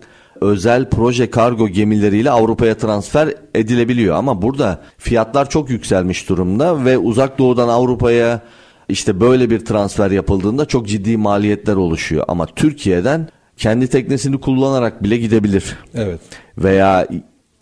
özel 0.40 0.90
proje 0.90 1.30
kargo 1.30 1.68
gemileriyle 1.68 2.30
Avrupa'ya 2.30 2.76
transfer 2.76 3.34
edilebiliyor. 3.54 4.16
Ama 4.16 4.42
burada 4.42 4.80
fiyatlar 4.98 5.50
çok 5.50 5.70
yükselmiş 5.70 6.28
durumda 6.28 6.84
ve 6.84 6.98
uzak 6.98 7.38
doğudan 7.38 7.68
Avrupa'ya 7.68 8.40
işte 8.88 9.20
böyle 9.20 9.50
bir 9.50 9.64
transfer 9.64 10.10
yapıldığında 10.10 10.66
çok 10.66 10.88
ciddi 10.88 11.16
maliyetler 11.16 11.76
oluşuyor. 11.76 12.24
Ama 12.28 12.46
Türkiye'den 12.46 13.28
kendi 13.56 13.88
teknesini 13.88 14.40
kullanarak 14.40 15.02
bile 15.02 15.16
gidebilir. 15.16 15.76
Evet. 15.94 16.20
Veya 16.58 17.06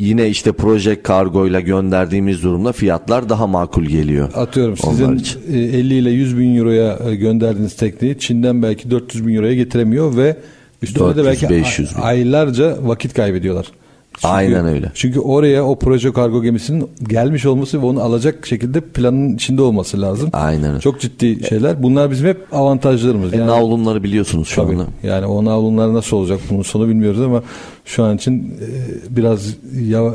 yine 0.05 0.29
işte 0.29 0.53
proje 0.53 1.03
kargoyla 1.03 1.61
gönderdiğimiz 1.61 2.43
durumda 2.43 2.73
fiyatlar 2.73 3.29
daha 3.29 3.47
makul 3.47 3.85
geliyor. 3.85 4.29
Atıyorum 4.35 4.77
sizin 4.77 5.23
50 5.49 5.95
e, 5.95 5.99
ile 5.99 6.11
100 6.11 6.39
bin 6.39 6.57
euroya 6.57 6.99
e, 7.11 7.15
gönderdiğiniz 7.15 7.77
tekneyi 7.77 8.19
Çin'den 8.19 8.63
belki 8.63 8.91
400 8.91 9.27
bin 9.27 9.35
euroya 9.35 9.55
getiremiyor 9.55 10.17
ve 10.17 10.37
Üstüne 10.83 11.17
de 11.17 11.25
belki 11.25 11.49
500 11.49 11.97
bin. 11.97 12.03
aylarca 12.03 12.79
vakit 12.83 13.15
kaybediyorlar. 13.15 13.67
Çünkü, 14.15 14.35
Aynen 14.35 14.67
öyle. 14.67 14.91
Çünkü 14.95 15.21
oraya 15.21 15.65
o 15.65 15.79
proje 15.79 16.13
kargo 16.13 16.43
gemisinin 16.43 16.91
gelmiş 17.09 17.47
olması 17.47 17.83
ve 17.83 17.87
onu 17.87 18.03
alacak 18.03 18.47
şekilde 18.47 18.81
planın 18.81 19.35
içinde 19.35 19.63
olması 19.63 20.01
lazım. 20.01 20.31
Aynen 20.33 20.71
öyle. 20.71 20.81
Çok 20.81 21.01
ciddi 21.01 21.45
şeyler. 21.49 21.83
Bunlar 21.83 22.11
bizim 22.11 22.27
hep 22.27 22.47
avantajlarımız. 22.53 23.35
E, 23.35 23.37
yani, 23.37 23.47
navlunları 23.47 24.03
biliyorsunuz 24.03 24.49
şu 24.49 24.63
tabii, 24.63 24.73
anda. 24.73 24.87
Yani 25.03 25.27
o 25.27 25.45
navlunlar 25.45 25.95
nasıl 25.95 26.17
olacak 26.17 26.41
bunun 26.51 26.63
sonu 26.63 26.89
bilmiyoruz 26.89 27.21
ama 27.21 27.43
şu 27.85 28.05
an 28.05 28.17
için 28.17 28.41
e, 28.41 29.17
biraz 29.17 29.57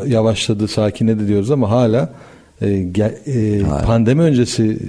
yavaşladı, 0.08 0.68
sakinledi 0.68 1.28
diyoruz 1.28 1.52
ama 1.52 1.70
hala 1.70 2.10
e, 2.62 2.68
e, 3.28 3.62
pandemi 3.86 4.22
öncesi 4.22 4.80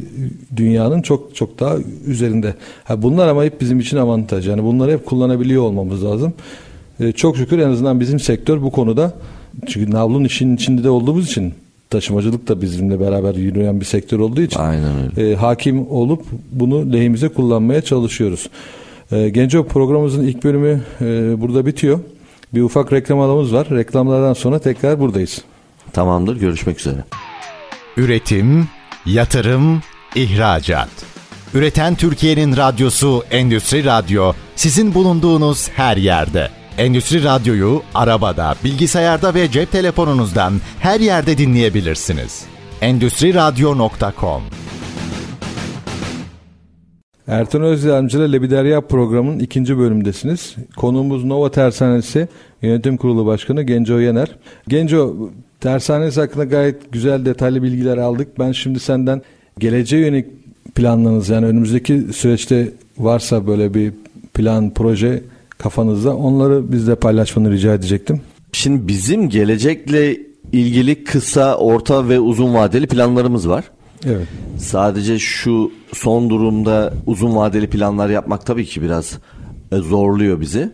dünyanın 0.56 1.02
çok 1.02 1.34
çok 1.34 1.60
daha 1.60 1.76
üzerinde. 2.06 2.54
Ha, 2.84 3.02
bunlar 3.02 3.28
ama 3.28 3.44
hep 3.44 3.60
bizim 3.60 3.80
için 3.80 3.96
avantaj. 3.96 4.48
Yani 4.48 4.62
bunları 4.62 4.92
hep 4.92 5.06
kullanabiliyor 5.06 5.62
olmamız 5.62 6.04
lazım. 6.04 6.32
E, 7.00 7.12
çok 7.12 7.36
şükür 7.36 7.58
en 7.58 7.70
azından 7.70 8.00
bizim 8.00 8.20
sektör 8.20 8.62
bu 8.62 8.70
konuda 8.70 9.14
çünkü 9.66 9.90
navlun 9.90 10.24
işin 10.24 10.56
içinde 10.56 10.84
de 10.84 10.90
olduğumuz 10.90 11.26
için 11.26 11.54
taşımacılık 11.90 12.48
da 12.48 12.62
bizimle 12.62 13.00
beraber 13.00 13.34
yürüyen 13.34 13.80
bir 13.80 13.84
sektör 13.84 14.18
olduğu 14.18 14.40
için 14.40 14.60
Aynen 14.60 14.92
öyle. 15.16 15.30
E, 15.30 15.34
hakim 15.34 15.90
olup 15.90 16.24
bunu 16.52 16.92
lehimize 16.92 17.28
kullanmaya 17.28 17.82
çalışıyoruz. 17.82 18.50
E, 19.12 19.28
Genco 19.28 19.66
programımızın 19.66 20.26
ilk 20.26 20.44
bölümü 20.44 20.80
e, 21.00 21.40
burada 21.40 21.66
bitiyor. 21.66 22.00
Bir 22.54 22.62
ufak 22.62 22.92
reklam 22.92 23.20
alanımız 23.20 23.54
var. 23.54 23.66
Reklamlardan 23.70 24.32
sonra 24.32 24.58
tekrar 24.58 25.00
buradayız. 25.00 25.42
Tamamdır. 25.92 26.36
Görüşmek 26.36 26.80
üzere. 26.80 27.04
Üretim, 27.96 28.68
yatırım, 29.06 29.82
ihracat. 30.14 30.88
Üreten 31.54 31.94
Türkiye'nin 31.94 32.56
radyosu 32.56 33.22
Endüstri 33.30 33.84
Radyo 33.84 34.32
sizin 34.56 34.94
bulunduğunuz 34.94 35.68
her 35.68 35.96
yerde. 35.96 36.59
Endüstri 36.80 37.24
Radyo'yu 37.24 37.82
arabada, 37.94 38.54
bilgisayarda 38.64 39.34
ve 39.34 39.50
cep 39.50 39.72
telefonunuzdan 39.72 40.52
her 40.78 41.00
yerde 41.00 41.38
dinleyebilirsiniz. 41.38 42.44
Endüstri 42.80 43.34
Radyo.com 43.34 44.42
Ertan 47.26 47.62
Özyardımcı 47.62 48.18
ile 48.18 48.32
Lebiderya 48.32 48.80
programının 48.80 49.38
ikinci 49.38 49.78
bölümündesiniz. 49.78 50.56
Konuğumuz 50.76 51.24
Nova 51.24 51.50
Tersanesi 51.50 52.28
Yönetim 52.62 52.96
Kurulu 52.96 53.26
Başkanı 53.26 53.62
Genco 53.62 53.98
Yener. 53.98 54.28
Genco 54.68 55.30
Dershaneniz 55.62 56.16
hakkında 56.16 56.44
gayet 56.44 56.92
güzel 56.92 57.24
detaylı 57.24 57.62
bilgiler 57.62 57.98
aldık. 57.98 58.38
Ben 58.38 58.52
şimdi 58.52 58.80
senden 58.80 59.22
geleceğe 59.58 60.06
yönelik 60.06 60.26
planlarınız 60.74 61.28
yani 61.28 61.46
önümüzdeki 61.46 62.02
süreçte 62.12 62.68
varsa 62.98 63.46
böyle 63.46 63.74
bir 63.74 63.92
plan, 64.34 64.74
proje 64.74 65.22
kafanızda 65.62 66.16
onları 66.16 66.72
bizle 66.72 66.94
paylaşmanı 66.94 67.50
rica 67.50 67.74
edecektim. 67.74 68.20
Şimdi 68.52 68.88
bizim 68.88 69.28
gelecekle 69.28 70.16
ilgili 70.52 71.04
kısa, 71.04 71.56
orta 71.56 72.08
ve 72.08 72.20
uzun 72.20 72.54
vadeli 72.54 72.86
planlarımız 72.86 73.48
var. 73.48 73.64
Evet. 74.06 74.26
Sadece 74.58 75.18
şu 75.18 75.72
son 75.94 76.30
durumda 76.30 76.92
uzun 77.06 77.36
vadeli 77.36 77.70
planlar 77.70 78.08
yapmak 78.08 78.46
tabii 78.46 78.66
ki 78.66 78.82
biraz 78.82 79.18
e, 79.72 79.76
zorluyor 79.76 80.40
bizi. 80.40 80.70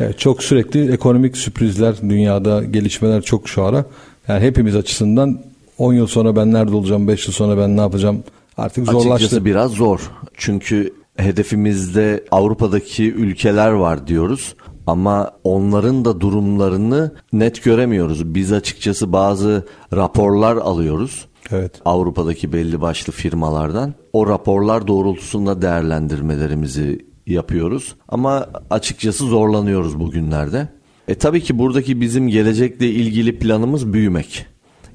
Evet, 0.00 0.18
çok 0.18 0.42
sürekli 0.42 0.92
ekonomik 0.92 1.36
sürprizler 1.36 1.94
dünyada 2.02 2.64
gelişmeler 2.64 3.22
çok 3.22 3.48
şu 3.48 3.64
ara. 3.64 3.84
Yani 4.28 4.44
hepimiz 4.44 4.76
açısından 4.76 5.40
10 5.78 5.94
yıl 5.94 6.06
sonra 6.06 6.36
ben 6.36 6.52
nerede 6.52 6.74
olacağım, 6.74 7.08
5 7.08 7.26
yıl 7.26 7.34
sonra 7.34 7.58
ben 7.58 7.76
ne 7.76 7.80
yapacağım 7.80 8.24
artık 8.56 8.86
zorlaştı. 8.86 9.12
Açıkçası 9.12 9.44
biraz 9.44 9.70
zor. 9.70 10.10
Çünkü 10.36 10.92
hedefimizde 11.16 12.24
Avrupa'daki 12.30 13.12
ülkeler 13.12 13.70
var 13.70 14.06
diyoruz 14.06 14.54
ama 14.86 15.30
onların 15.44 16.04
da 16.04 16.20
durumlarını 16.20 17.14
net 17.32 17.64
göremiyoruz. 17.64 18.34
Biz 18.34 18.52
açıkçası 18.52 19.12
bazı 19.12 19.66
raporlar 19.92 20.56
alıyoruz. 20.56 21.28
Evet. 21.50 21.80
Avrupa'daki 21.84 22.52
belli 22.52 22.80
başlı 22.80 23.12
firmalardan. 23.12 23.94
O 24.12 24.26
raporlar 24.26 24.86
doğrultusunda 24.86 25.62
değerlendirmelerimizi 25.62 27.06
yapıyoruz. 27.26 27.94
Ama 28.08 28.48
açıkçası 28.70 29.24
zorlanıyoruz 29.24 30.00
bugünlerde. 30.00 30.68
E 31.08 31.14
tabii 31.14 31.40
ki 31.40 31.58
buradaki 31.58 32.00
bizim 32.00 32.28
gelecekle 32.28 32.88
ilgili 32.88 33.38
planımız 33.38 33.92
büyümek. 33.92 34.46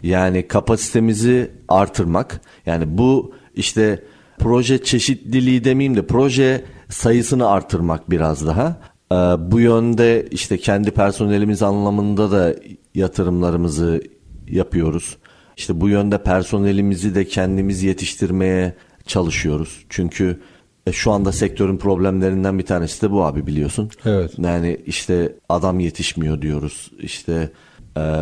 Yani 0.03 0.47
kapasitemizi 0.47 1.51
artırmak. 1.67 2.41
Yani 2.65 2.97
bu 2.97 3.33
işte 3.55 4.03
proje 4.39 4.83
çeşitliliği 4.83 5.63
demeyeyim 5.63 5.97
de 5.97 6.07
proje 6.07 6.65
sayısını 6.89 7.47
artırmak 7.47 8.09
biraz 8.09 8.47
daha. 8.47 8.77
Ee, 9.11 9.15
bu 9.51 9.59
yönde 9.59 10.27
işte 10.31 10.57
kendi 10.57 10.91
personelimiz 10.91 11.63
anlamında 11.63 12.31
da 12.31 12.55
yatırımlarımızı 12.95 14.01
yapıyoruz. 14.47 15.17
İşte 15.57 15.81
bu 15.81 15.89
yönde 15.89 16.23
personelimizi 16.23 17.15
de 17.15 17.25
kendimiz 17.25 17.83
yetiştirmeye 17.83 18.73
çalışıyoruz. 19.05 19.85
Çünkü 19.89 20.39
e, 20.87 20.91
şu 20.91 21.11
anda 21.11 21.31
sektörün 21.31 21.77
problemlerinden 21.77 22.59
bir 22.59 22.65
tanesi 22.65 23.01
de 23.01 23.11
bu 23.11 23.23
abi 23.25 23.47
biliyorsun. 23.47 23.89
Evet. 24.05 24.31
Yani 24.37 24.77
işte 24.85 25.35
adam 25.49 25.79
yetişmiyor 25.79 26.41
diyoruz. 26.41 26.91
İşte 26.99 27.51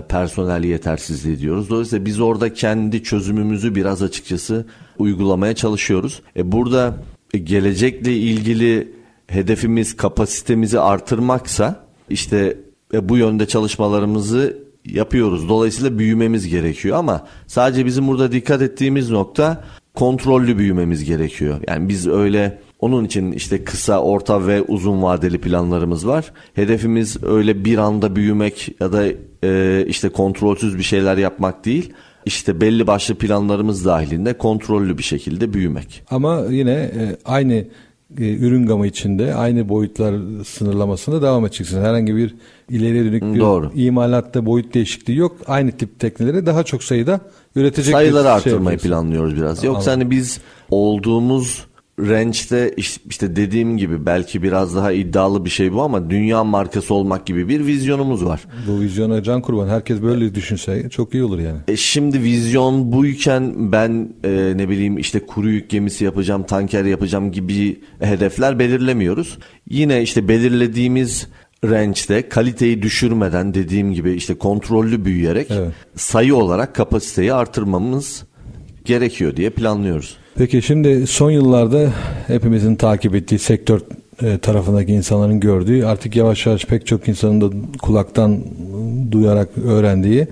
personel 0.09 0.63
yetersizliği 0.63 1.39
diyoruz. 1.39 1.69
Dolayısıyla 1.69 2.05
biz 2.05 2.19
orada 2.19 2.53
kendi 2.53 3.03
çözümümüzü 3.03 3.75
biraz 3.75 4.03
açıkçası 4.03 4.65
uygulamaya 4.97 5.55
çalışıyoruz. 5.55 6.21
E 6.35 6.51
burada 6.51 6.95
gelecekle 7.43 8.13
ilgili 8.17 8.93
hedefimiz 9.27 9.97
kapasitemizi 9.97 10.79
artırmaksa 10.79 11.85
işte 12.09 12.57
e, 12.93 13.09
bu 13.09 13.17
yönde 13.17 13.45
çalışmalarımızı 13.45 14.57
yapıyoruz. 14.85 15.49
Dolayısıyla 15.49 15.99
büyümemiz 15.99 16.47
gerekiyor 16.47 16.97
ama 16.97 17.27
sadece 17.47 17.85
bizim 17.85 18.07
burada 18.07 18.31
dikkat 18.31 18.61
ettiğimiz 18.61 19.09
nokta 19.09 19.63
kontrollü 19.95 20.57
büyümemiz 20.57 21.03
gerekiyor. 21.03 21.61
Yani 21.67 21.89
biz 21.89 22.07
öyle 22.07 22.59
onun 22.79 23.05
için 23.05 23.31
işte 23.31 23.63
kısa, 23.63 24.01
orta 24.01 24.47
ve 24.47 24.61
uzun 24.61 25.01
vadeli 25.01 25.41
planlarımız 25.41 26.07
var. 26.07 26.31
Hedefimiz 26.53 27.23
öyle 27.23 27.65
bir 27.65 27.77
anda 27.77 28.15
büyümek 28.15 28.75
ya 28.79 28.91
da 28.91 29.05
e, 29.43 29.85
işte 29.87 30.09
kontrolsüz 30.09 30.77
bir 30.77 30.83
şeyler 30.83 31.17
yapmak 31.17 31.65
değil. 31.65 31.93
İşte 32.25 32.61
belli 32.61 32.87
başlı 32.87 33.15
planlarımız 33.15 33.85
dahilinde 33.85 34.37
kontrollü 34.37 34.97
bir 34.97 35.03
şekilde 35.03 35.53
büyümek. 35.53 36.03
Ama 36.09 36.45
yine 36.49 36.71
e, 36.71 37.17
aynı 37.25 37.53
e, 38.17 38.33
ürün 38.33 38.65
gamı 38.65 38.87
içinde 38.87 39.35
aynı 39.35 39.69
boyutlar 39.69 40.15
sınırlamasında 40.45 41.21
devam 41.21 41.45
edeceksiniz. 41.45 41.83
Herhangi 41.83 42.15
bir 42.15 42.35
ileriye 42.69 43.05
dönük 43.05 43.23
bir 43.23 43.39
Doğru. 43.39 43.71
imalatta 43.75 44.45
boyut 44.45 44.73
değişikliği 44.73 45.15
yok. 45.15 45.37
Aynı 45.47 45.71
tip 45.71 45.99
tekneleri 45.99 46.45
daha 46.45 46.63
çok 46.63 46.83
sayıda 46.83 47.19
üretecek 47.55 47.93
Sayıları 47.93 48.23
şey 48.23 48.31
artırmayı 48.31 48.77
planlıyoruz 48.77 49.35
biraz. 49.35 49.63
Yoksa 49.63 49.91
hani 49.91 50.11
biz 50.11 50.41
olduğumuz 50.69 51.67
range'de 51.99 52.75
işte 53.09 53.35
dediğim 53.35 53.77
gibi 53.77 54.05
belki 54.05 54.43
biraz 54.43 54.75
daha 54.75 54.91
iddialı 54.91 55.45
bir 55.45 55.49
şey 55.49 55.73
bu 55.73 55.81
ama 55.81 56.09
dünya 56.09 56.43
markası 56.43 56.93
olmak 56.93 57.25
gibi 57.25 57.49
bir 57.49 57.65
vizyonumuz 57.65 58.25
var. 58.25 58.45
Bu 58.67 58.81
vizyona 58.81 59.23
can 59.23 59.41
kurban. 59.41 59.67
Herkes 59.67 60.01
böyle 60.01 60.35
düşünse 60.35 60.89
çok 60.89 61.13
iyi 61.13 61.23
olur 61.23 61.39
yani. 61.39 61.59
E 61.67 61.77
şimdi 61.77 62.23
vizyon 62.23 62.91
buyken 62.91 63.71
ben 63.71 64.13
e, 64.23 64.53
ne 64.55 64.69
bileyim 64.69 64.97
işte 64.97 65.25
kuru 65.25 65.49
yük 65.49 65.69
gemisi 65.69 66.05
yapacağım, 66.05 66.43
tanker 66.43 66.85
yapacağım 66.85 67.31
gibi 67.31 67.79
hedefler 67.99 68.59
belirlemiyoruz. 68.59 69.37
Yine 69.69 70.01
işte 70.01 70.27
belirlediğimiz 70.27 71.27
range'de 71.63 72.29
kaliteyi 72.29 72.81
düşürmeden 72.81 73.53
dediğim 73.53 73.93
gibi 73.93 74.13
işte 74.13 74.37
kontrollü 74.37 75.05
büyüyerek 75.05 75.51
evet. 75.51 75.71
sayı 75.95 76.35
olarak 76.35 76.75
kapasiteyi 76.75 77.33
artırmamız 77.33 78.23
gerekiyor 78.87 79.35
diye 79.35 79.49
planlıyoruz. 79.49 80.17
Peki 80.35 80.61
şimdi 80.61 81.07
son 81.07 81.31
yıllarda 81.31 81.93
hepimizin 82.27 82.75
takip 82.75 83.15
ettiği 83.15 83.39
sektör 83.39 83.81
e, 84.23 84.37
tarafındaki 84.37 84.93
insanların 84.93 85.39
gördüğü 85.39 85.83
artık 85.83 86.15
yavaş 86.15 86.45
yavaş 86.45 86.65
pek 86.65 86.87
çok 86.87 87.07
insanın 87.07 87.41
da 87.41 87.49
kulaktan 87.81 88.43
duyarak 89.11 89.49
öğrendiği 89.65 90.27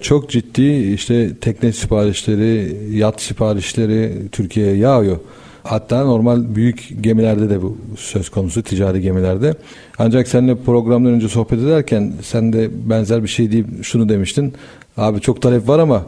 çok 0.00 0.30
ciddi 0.30 0.92
işte 0.94 1.36
tekne 1.40 1.72
siparişleri, 1.72 2.76
yat 2.96 3.20
siparişleri 3.20 4.12
Türkiye'ye 4.32 4.76
yağıyor. 4.76 5.16
Hatta 5.62 6.04
normal 6.04 6.54
büyük 6.54 6.88
gemilerde 7.00 7.50
de 7.50 7.62
bu 7.62 7.76
söz 7.96 8.28
konusu 8.28 8.62
ticari 8.62 9.00
gemilerde. 9.00 9.54
Ancak 9.98 10.28
seninle 10.28 10.54
programdan 10.54 11.12
önce 11.12 11.28
sohbet 11.28 11.58
ederken 11.58 12.12
sen 12.22 12.52
de 12.52 12.70
benzer 12.90 13.22
bir 13.22 13.28
şey 13.28 13.52
deyip 13.52 13.84
şunu 13.84 14.08
demiştin. 14.08 14.54
Abi 14.96 15.20
çok 15.20 15.42
talep 15.42 15.68
var 15.68 15.78
ama 15.78 16.06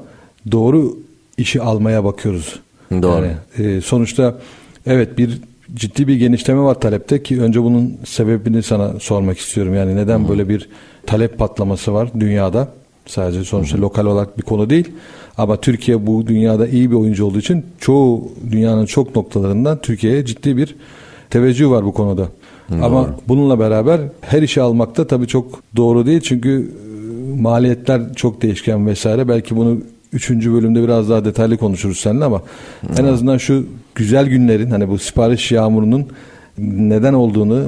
doğru 0.52 0.96
işi 1.38 1.62
almaya 1.62 2.05
bakıyoruz. 2.05 2.61
Doğru. 2.90 3.27
Yani, 3.59 3.77
e, 3.77 3.81
sonuçta 3.81 4.38
evet 4.87 5.18
bir 5.18 5.40
ciddi 5.75 6.09
bir 6.09 6.16
genişleme 6.16 6.61
var 6.61 6.81
talepte 6.81 7.23
ki 7.23 7.40
önce 7.40 7.62
bunun 7.62 7.99
sebebini 8.05 8.62
sana 8.62 9.01
sormak 9.01 9.38
istiyorum. 9.38 9.75
Yani 9.75 9.97
neden 9.97 10.18
Hı-hı. 10.18 10.29
böyle 10.29 10.49
bir 10.49 10.68
talep 11.07 11.38
patlaması 11.38 11.94
var 11.94 12.09
dünyada? 12.20 12.68
Sadece 13.07 13.44
sonuçta 13.44 13.77
Hı-hı. 13.77 13.83
lokal 13.83 14.07
olarak 14.07 14.38
bir 14.38 14.42
konu 14.42 14.70
değil. 14.70 14.88
Ama 15.38 15.61
Türkiye 15.61 16.07
bu 16.07 16.27
dünyada 16.27 16.68
iyi 16.68 16.90
bir 16.90 16.97
oyuncu 16.97 17.27
olduğu 17.27 17.38
için 17.38 17.66
çoğu 17.81 18.33
dünyanın 18.51 18.87
çok 18.87 19.16
noktalarından 19.16 19.79
Türkiye'ye 19.79 20.25
ciddi 20.25 20.57
bir 20.57 20.77
teveccüh 21.31 21.70
var 21.70 21.85
bu 21.85 21.92
konuda. 21.92 22.29
Doğru. 22.70 22.85
Ama 22.85 23.16
bununla 23.29 23.59
beraber 23.59 24.01
her 24.20 24.42
işi 24.42 24.61
almakta 24.61 25.07
tabii 25.07 25.27
çok 25.27 25.61
doğru 25.77 26.07
değil. 26.07 26.20
Çünkü 26.20 26.73
e, 27.37 27.40
maliyetler 27.40 28.14
çok 28.14 28.42
değişken 28.42 28.87
vesaire. 28.87 29.29
Belki 29.29 29.57
bunu 29.57 29.79
üçüncü 30.14 30.53
bölümde 30.53 30.83
biraz 30.83 31.11
daha 31.11 31.24
detaylı 31.24 31.57
konuşuruz 31.57 31.98
seninle 31.98 32.24
ama 32.24 32.42
hmm. 32.81 32.90
en 32.98 33.05
azından 33.05 33.38
şu 33.38 33.66
güzel 33.94 34.27
günlerin 34.27 34.70
hani 34.70 34.88
bu 34.88 34.98
sipariş 34.98 35.53
yağmurunun 35.53 36.07
neden 36.59 37.14
olduğunu 37.14 37.64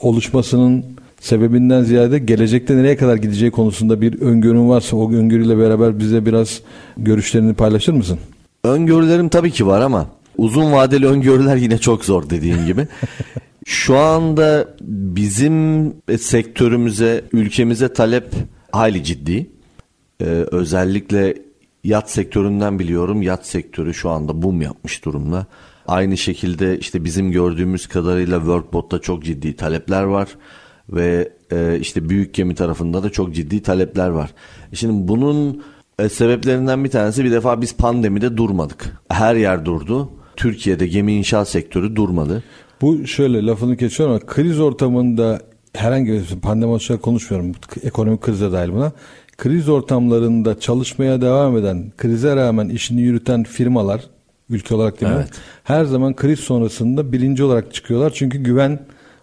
oluşmasının 0.00 0.84
sebebinden 1.20 1.82
ziyade 1.82 2.18
gelecekte 2.18 2.76
nereye 2.76 2.96
kadar 2.96 3.16
gideceği 3.16 3.50
konusunda 3.50 4.00
bir 4.00 4.20
öngörün 4.20 4.68
varsa 4.68 4.96
o 4.96 5.12
öngörüyle 5.12 5.58
beraber 5.58 5.98
bize 5.98 6.26
biraz 6.26 6.60
görüşlerini 6.96 7.54
paylaşır 7.54 7.92
mısın? 7.92 8.18
Öngörülerim 8.64 9.28
tabii 9.28 9.50
ki 9.50 9.66
var 9.66 9.80
ama 9.80 10.06
uzun 10.38 10.72
vadeli 10.72 11.06
öngörüler 11.06 11.56
yine 11.56 11.78
çok 11.78 12.04
zor 12.04 12.30
dediğim 12.30 12.66
gibi. 12.66 12.88
Şu 13.66 13.96
anda 13.96 14.68
bizim 14.80 15.92
sektörümüze, 16.18 17.24
ülkemize 17.32 17.92
talep 17.92 18.26
hayli 18.72 19.04
ciddi. 19.04 19.50
Ee, 20.20 20.24
özellikle 20.50 21.34
Yat 21.84 22.10
sektöründen 22.10 22.78
biliyorum. 22.78 23.22
Yat 23.22 23.46
sektörü 23.46 23.94
şu 23.94 24.10
anda 24.10 24.42
boom 24.42 24.62
yapmış 24.62 25.04
durumda. 25.04 25.46
Aynı 25.86 26.16
şekilde 26.16 26.78
işte 26.78 27.04
bizim 27.04 27.32
gördüğümüz 27.32 27.86
kadarıyla 27.86 28.38
Workbot'ta 28.38 28.98
çok 28.98 29.24
ciddi 29.24 29.56
talepler 29.56 30.02
var 30.02 30.28
ve 30.88 31.32
e, 31.52 31.78
işte 31.80 32.08
büyük 32.08 32.34
gemi 32.34 32.54
tarafında 32.54 33.02
da 33.02 33.10
çok 33.10 33.34
ciddi 33.34 33.62
talepler 33.62 34.08
var. 34.08 34.30
Şimdi 34.72 35.08
bunun 35.08 35.62
e, 35.98 36.08
sebeplerinden 36.08 36.84
bir 36.84 36.90
tanesi 36.90 37.24
bir 37.24 37.30
defa 37.30 37.60
biz 37.60 37.76
pandemide 37.76 38.36
durmadık. 38.36 38.96
Her 39.08 39.36
yer 39.36 39.64
durdu. 39.64 40.10
Türkiye'de 40.36 40.86
gemi 40.86 41.12
inşaat 41.12 41.48
sektörü 41.48 41.96
durmadı. 41.96 42.42
Bu 42.80 43.06
şöyle 43.06 43.46
lafını 43.46 43.76
kesiyorum 43.76 44.14
ama 44.14 44.26
kriz 44.26 44.60
ortamında 44.60 45.40
herhangi 45.74 46.12
bir 46.12 46.40
pandemi 46.40 46.72
olarak 46.72 47.02
konuşmuyorum. 47.02 47.52
Ekonomik 47.82 48.20
krize 48.20 48.52
dahil 48.52 48.72
buna 48.72 48.92
kriz 49.42 49.68
ortamlarında 49.68 50.60
çalışmaya 50.60 51.20
devam 51.20 51.56
eden, 51.56 51.92
krize 51.98 52.36
rağmen 52.36 52.68
işini 52.68 53.00
yürüten 53.00 53.42
firmalar, 53.42 54.00
ülke 54.50 54.74
olarak 54.74 55.00
değil 55.00 55.12
evet. 55.12 55.30
mi? 55.30 55.36
Her 55.64 55.84
zaman 55.84 56.16
kriz 56.16 56.40
sonrasında 56.40 57.12
birinci 57.12 57.44
olarak 57.44 57.74
çıkıyorlar. 57.74 58.12
Çünkü 58.14 58.38
güven 58.38 58.78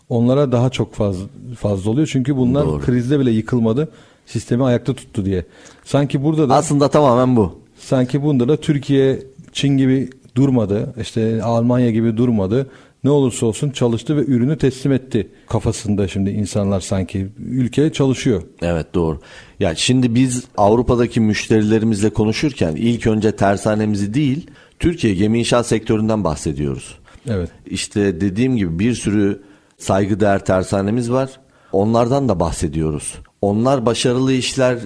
onlara 0.09 0.51
daha 0.51 0.69
çok 0.69 0.93
fazla, 0.93 1.25
fazla 1.57 1.91
oluyor. 1.91 2.09
Çünkü 2.11 2.37
bunlar 2.37 2.65
Doğru. 2.65 2.81
krizde 2.81 3.19
bile 3.19 3.31
yıkılmadı. 3.31 3.89
Sistemi 4.25 4.63
ayakta 4.63 4.93
tuttu 4.93 5.25
diye. 5.25 5.45
Sanki 5.83 6.23
burada 6.23 6.49
da... 6.49 6.55
Aslında 6.55 6.89
tamamen 6.89 7.35
bu. 7.35 7.59
Sanki 7.77 8.23
bunda 8.23 8.47
da 8.47 8.57
Türkiye, 8.57 9.19
Çin 9.53 9.77
gibi 9.77 10.09
durmadı. 10.35 10.93
İşte 11.01 11.43
Almanya 11.43 11.91
gibi 11.91 12.17
durmadı 12.17 12.67
ne 13.03 13.09
olursa 13.09 13.45
olsun 13.45 13.69
çalıştı 13.69 14.17
ve 14.17 14.25
ürünü 14.25 14.57
teslim 14.57 14.91
etti 14.91 15.27
kafasında 15.47 16.07
şimdi 16.07 16.29
insanlar 16.29 16.79
sanki 16.79 17.27
ülke 17.37 17.93
çalışıyor. 17.93 18.43
Evet 18.61 18.93
doğru. 18.93 19.19
Ya 19.59 19.75
şimdi 19.75 20.15
biz 20.15 20.43
Avrupa'daki 20.57 21.19
müşterilerimizle 21.19 22.09
konuşurken 22.09 22.75
ilk 22.75 23.07
önce 23.07 23.35
tersanemizi 23.35 24.13
değil 24.13 24.47
Türkiye 24.79 25.13
gemi 25.13 25.39
inşaat 25.39 25.67
sektöründen 25.67 26.23
bahsediyoruz. 26.23 26.95
Evet. 27.27 27.49
İşte 27.65 28.21
dediğim 28.21 28.57
gibi 28.57 28.79
bir 28.79 28.93
sürü 28.93 29.41
saygıdeğer 29.77 30.45
tersanemiz 30.45 31.11
var. 31.11 31.29
Onlardan 31.71 32.29
da 32.29 32.39
bahsediyoruz. 32.39 33.15
Onlar 33.41 33.85
başarılı 33.85 34.33
işler 34.33 34.79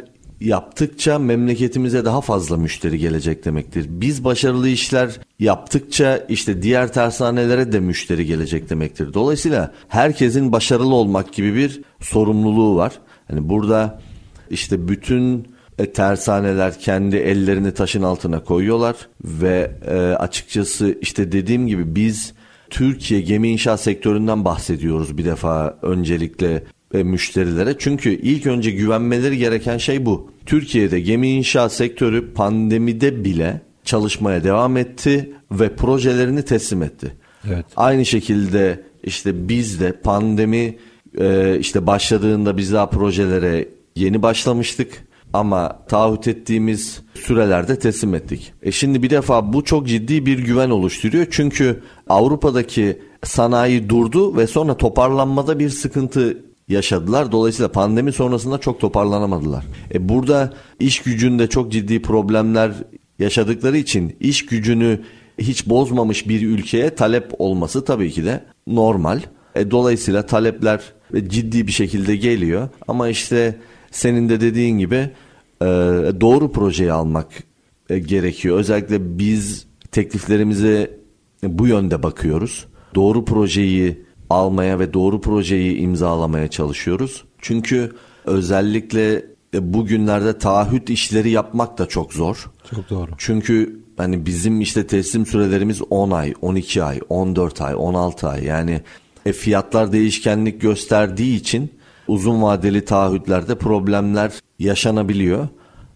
yaptıkça 0.43 1.19
memleketimize 1.19 2.05
daha 2.05 2.21
fazla 2.21 2.57
müşteri 2.57 2.97
gelecek 2.97 3.45
demektir. 3.45 3.85
Biz 3.89 4.23
başarılı 4.23 4.69
işler 4.69 5.19
yaptıkça 5.39 6.25
işte 6.29 6.61
diğer 6.61 6.93
tersanelere 6.93 7.71
de 7.71 7.79
müşteri 7.79 8.25
gelecek 8.25 8.69
demektir. 8.69 9.13
Dolayısıyla 9.13 9.73
herkesin 9.87 10.51
başarılı 10.51 10.95
olmak 10.95 11.33
gibi 11.33 11.55
bir 11.55 11.81
sorumluluğu 11.99 12.75
var. 12.75 12.93
Hani 13.27 13.49
burada 13.49 14.01
işte 14.49 14.87
bütün 14.87 15.47
e, 15.79 15.91
tersaneler 15.91 16.79
kendi 16.79 17.15
ellerini 17.15 17.73
taşın 17.73 18.03
altına 18.03 18.43
koyuyorlar 18.43 18.95
ve 19.23 19.71
e, 19.87 19.95
açıkçası 19.97 20.97
işte 21.01 21.31
dediğim 21.31 21.67
gibi 21.67 21.95
biz 21.95 22.33
Türkiye 22.69 23.21
gemi 23.21 23.49
inşaat 23.49 23.81
sektöründen 23.81 24.45
bahsediyoruz 24.45 25.17
bir 25.17 25.25
defa 25.25 25.77
öncelikle 25.81 26.63
e, 26.93 27.03
müşterilere. 27.03 27.75
Çünkü 27.79 28.09
ilk 28.09 28.47
önce 28.47 28.71
güvenmeleri 28.71 29.37
gereken 29.37 29.77
şey 29.77 30.05
bu. 30.05 30.31
Türkiye'de 30.45 30.99
gemi 30.99 31.29
inşaat 31.29 31.73
sektörü 31.73 32.33
pandemide 32.33 33.25
bile 33.25 33.61
çalışmaya 33.83 34.43
devam 34.43 34.77
etti 34.77 35.31
ve 35.51 35.75
projelerini 35.75 36.45
teslim 36.45 36.83
etti. 36.83 37.15
Evet. 37.47 37.65
Aynı 37.75 38.05
şekilde 38.05 38.83
işte 39.03 39.47
biz 39.49 39.79
de 39.79 39.91
pandemi 39.91 40.77
e, 41.17 41.57
işte 41.59 41.87
başladığında 41.87 42.57
biz 42.57 42.73
daha 42.73 42.89
projelere 42.89 43.69
yeni 43.95 44.21
başlamıştık 44.21 45.03
ama 45.33 45.79
taahhüt 45.87 46.27
ettiğimiz 46.27 47.01
sürelerde 47.13 47.79
teslim 47.79 48.15
ettik. 48.15 48.53
E 48.61 48.71
şimdi 48.71 49.03
bir 49.03 49.09
defa 49.09 49.53
bu 49.53 49.63
çok 49.63 49.87
ciddi 49.87 50.25
bir 50.25 50.39
güven 50.39 50.69
oluşturuyor. 50.69 51.27
Çünkü 51.31 51.83
Avrupa'daki 52.09 52.99
sanayi 53.23 53.89
durdu 53.89 54.37
ve 54.37 54.47
sonra 54.47 54.77
toparlanmada 54.77 55.59
bir 55.59 55.69
sıkıntı 55.69 56.37
yaşadılar. 56.67 57.31
Dolayısıyla 57.31 57.71
pandemi 57.71 58.11
sonrasında 58.11 58.57
çok 58.57 58.79
toparlanamadılar. 58.79 59.65
E 59.93 60.09
burada 60.09 60.53
iş 60.79 60.99
gücünde 60.99 61.47
çok 61.47 61.71
ciddi 61.71 62.01
problemler 62.01 62.71
yaşadıkları 63.19 63.77
için 63.77 64.15
iş 64.19 64.45
gücünü 64.45 64.99
hiç 65.37 65.69
bozmamış 65.69 66.27
bir 66.27 66.47
ülkeye 66.47 66.95
talep 66.95 67.31
olması 67.39 67.85
tabii 67.85 68.11
ki 68.11 68.25
de 68.25 68.43
normal. 68.67 69.19
E, 69.55 69.71
dolayısıyla 69.71 70.25
talepler 70.25 70.81
ciddi 71.27 71.67
bir 71.67 71.71
şekilde 71.71 72.15
geliyor. 72.15 72.69
Ama 72.87 73.09
işte 73.09 73.59
senin 73.91 74.29
de 74.29 74.41
dediğin 74.41 74.77
gibi 74.77 75.09
e, 75.61 75.65
doğru 76.21 76.51
projeyi 76.51 76.91
almak 76.91 77.27
e, 77.89 77.99
gerekiyor. 77.99 78.57
Özellikle 78.57 79.19
biz 79.19 79.65
tekliflerimize 79.91 80.99
bu 81.43 81.67
yönde 81.67 82.03
bakıyoruz. 82.03 82.65
Doğru 82.95 83.25
projeyi 83.25 84.05
almaya 84.33 84.79
ve 84.79 84.93
doğru 84.93 85.21
projeyi 85.21 85.77
imzalamaya 85.77 86.47
çalışıyoruz. 86.47 87.23
Çünkü 87.39 87.91
özellikle 88.25 89.25
e, 89.53 89.73
bugünlerde 89.73 90.37
taahhüt 90.37 90.89
işleri 90.89 91.29
yapmak 91.29 91.77
da 91.77 91.85
çok 91.85 92.13
zor. 92.13 92.51
Çok 92.75 92.89
doğru. 92.89 93.11
Çünkü 93.17 93.79
hani 93.97 94.25
bizim 94.25 94.61
işte 94.61 94.87
teslim 94.87 95.25
sürelerimiz 95.25 95.81
10 95.89 96.11
ay, 96.11 96.33
12 96.41 96.83
ay, 96.83 96.99
14 97.09 97.61
ay, 97.61 97.75
16 97.75 98.27
ay. 98.27 98.43
Yani 98.43 98.81
e, 99.25 99.33
fiyatlar 99.33 99.91
değişkenlik 99.91 100.61
gösterdiği 100.61 101.35
için 101.35 101.71
uzun 102.07 102.41
vadeli 102.41 102.85
taahhütlerde 102.85 103.57
problemler 103.57 104.31
yaşanabiliyor. 104.59 105.47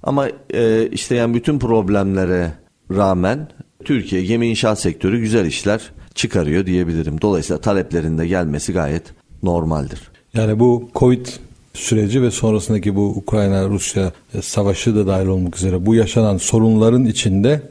Ama 0.03 0.27
e, 0.53 0.87
işte 0.87 1.15
yani 1.15 1.33
bütün 1.33 1.59
problemlere 1.59 2.53
rağmen 2.91 3.49
Türkiye 3.85 4.23
gemi 4.23 4.47
inşaat 4.47 4.79
sektörü 4.79 5.19
güzel 5.19 5.45
işler 5.45 5.91
çıkarıyor 6.17 6.65
diyebilirim. 6.65 7.21
Dolayısıyla 7.21 7.61
taleplerinde 7.61 8.27
gelmesi 8.27 8.73
gayet 8.73 9.03
normaldir. 9.43 10.01
Yani 10.33 10.59
bu 10.59 10.89
Covid 10.95 11.25
süreci 11.73 12.21
ve 12.21 12.31
sonrasındaki 12.31 12.95
bu 12.95 13.07
Ukrayna-Rusya 13.07 14.11
savaşı 14.41 14.95
da 14.95 15.07
dahil 15.07 15.27
olmak 15.27 15.57
üzere 15.57 15.85
bu 15.85 15.95
yaşanan 15.95 16.37
sorunların 16.37 17.05
içinde 17.05 17.61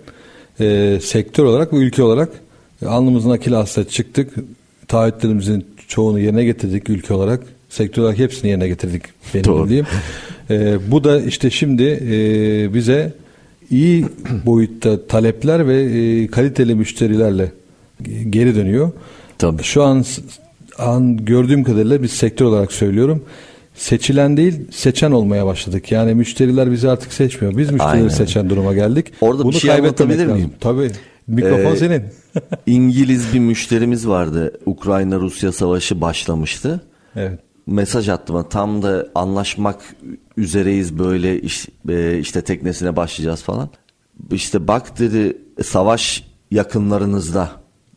e, 0.60 0.98
sektör 1.02 1.44
olarak 1.44 1.72
ve 1.72 1.76
ülke 1.76 2.02
olarak 2.02 2.28
e, 2.82 2.86
alnımızın 2.86 3.30
akil 3.30 3.52
hasta 3.52 3.88
çıktık. 3.88 4.34
Taahhütlerimizin 4.88 5.66
çoğunu 5.88 6.20
yerine 6.20 6.44
getirdik 6.44 6.90
ülke 6.90 7.14
olarak. 7.14 7.42
Sektör 7.68 8.02
olarak 8.02 8.18
hepsini 8.18 8.50
yerine 8.50 8.68
getirdik 8.68 9.02
benim 9.34 9.44
Doğru. 9.44 9.64
bildiğim. 9.64 9.86
E, 10.50 10.78
bu 10.90 11.04
da 11.04 11.20
işte 11.20 11.50
şimdi 11.50 11.82
e, 11.82 12.74
bize 12.74 13.12
iyi 13.70 14.06
boyutta 14.46 15.06
talepler 15.06 15.68
ve 15.68 15.82
e, 15.82 16.26
kaliteli 16.26 16.74
müşterilerle 16.74 17.52
geri 18.30 18.54
dönüyor. 18.54 18.92
Tabii. 19.38 19.62
Şu 19.62 19.82
an 19.82 20.04
an 20.78 21.16
gördüğüm 21.16 21.64
kadarıyla 21.64 22.02
biz 22.02 22.10
sektör 22.10 22.46
olarak 22.46 22.72
söylüyorum. 22.72 23.24
Seçilen 23.74 24.36
değil, 24.36 24.60
seçen 24.70 25.10
olmaya 25.10 25.46
başladık. 25.46 25.92
Yani 25.92 26.14
müşteriler 26.14 26.72
bizi 26.72 26.90
artık 26.90 27.12
seçmiyor. 27.12 27.56
Biz 27.56 27.70
müşterileri 27.70 27.96
Aynen. 27.96 28.08
seçen 28.08 28.50
duruma 28.50 28.74
geldik. 28.74 29.12
Orada 29.20 29.44
Bunu 29.44 29.52
bir 29.52 29.58
şey 29.58 29.72
anlatabilir 29.72 30.26
miyim? 30.26 30.50
Tabii. 30.60 30.90
Mikrofon 31.26 31.72
ee, 31.72 31.76
senin. 31.76 32.02
İngiliz 32.66 33.34
bir 33.34 33.38
müşterimiz 33.38 34.08
vardı. 34.08 34.52
Ukrayna-Rusya 34.66 35.52
savaşı 35.52 36.00
başlamıştı. 36.00 36.80
Evet. 37.16 37.40
Mesaj 37.66 38.08
attı 38.08 38.34
bana. 38.34 38.48
Tam 38.48 38.82
da 38.82 39.08
anlaşmak 39.14 39.80
üzereyiz 40.36 40.98
böyle 40.98 41.40
iş, 41.40 41.68
e, 41.88 42.18
işte 42.18 42.42
teknesine 42.42 42.96
başlayacağız 42.96 43.42
falan. 43.42 43.68
İşte 44.30 44.68
bak 44.68 44.98
dedi 44.98 45.38
savaş 45.62 46.24
yakınlarınızda. 46.50 47.50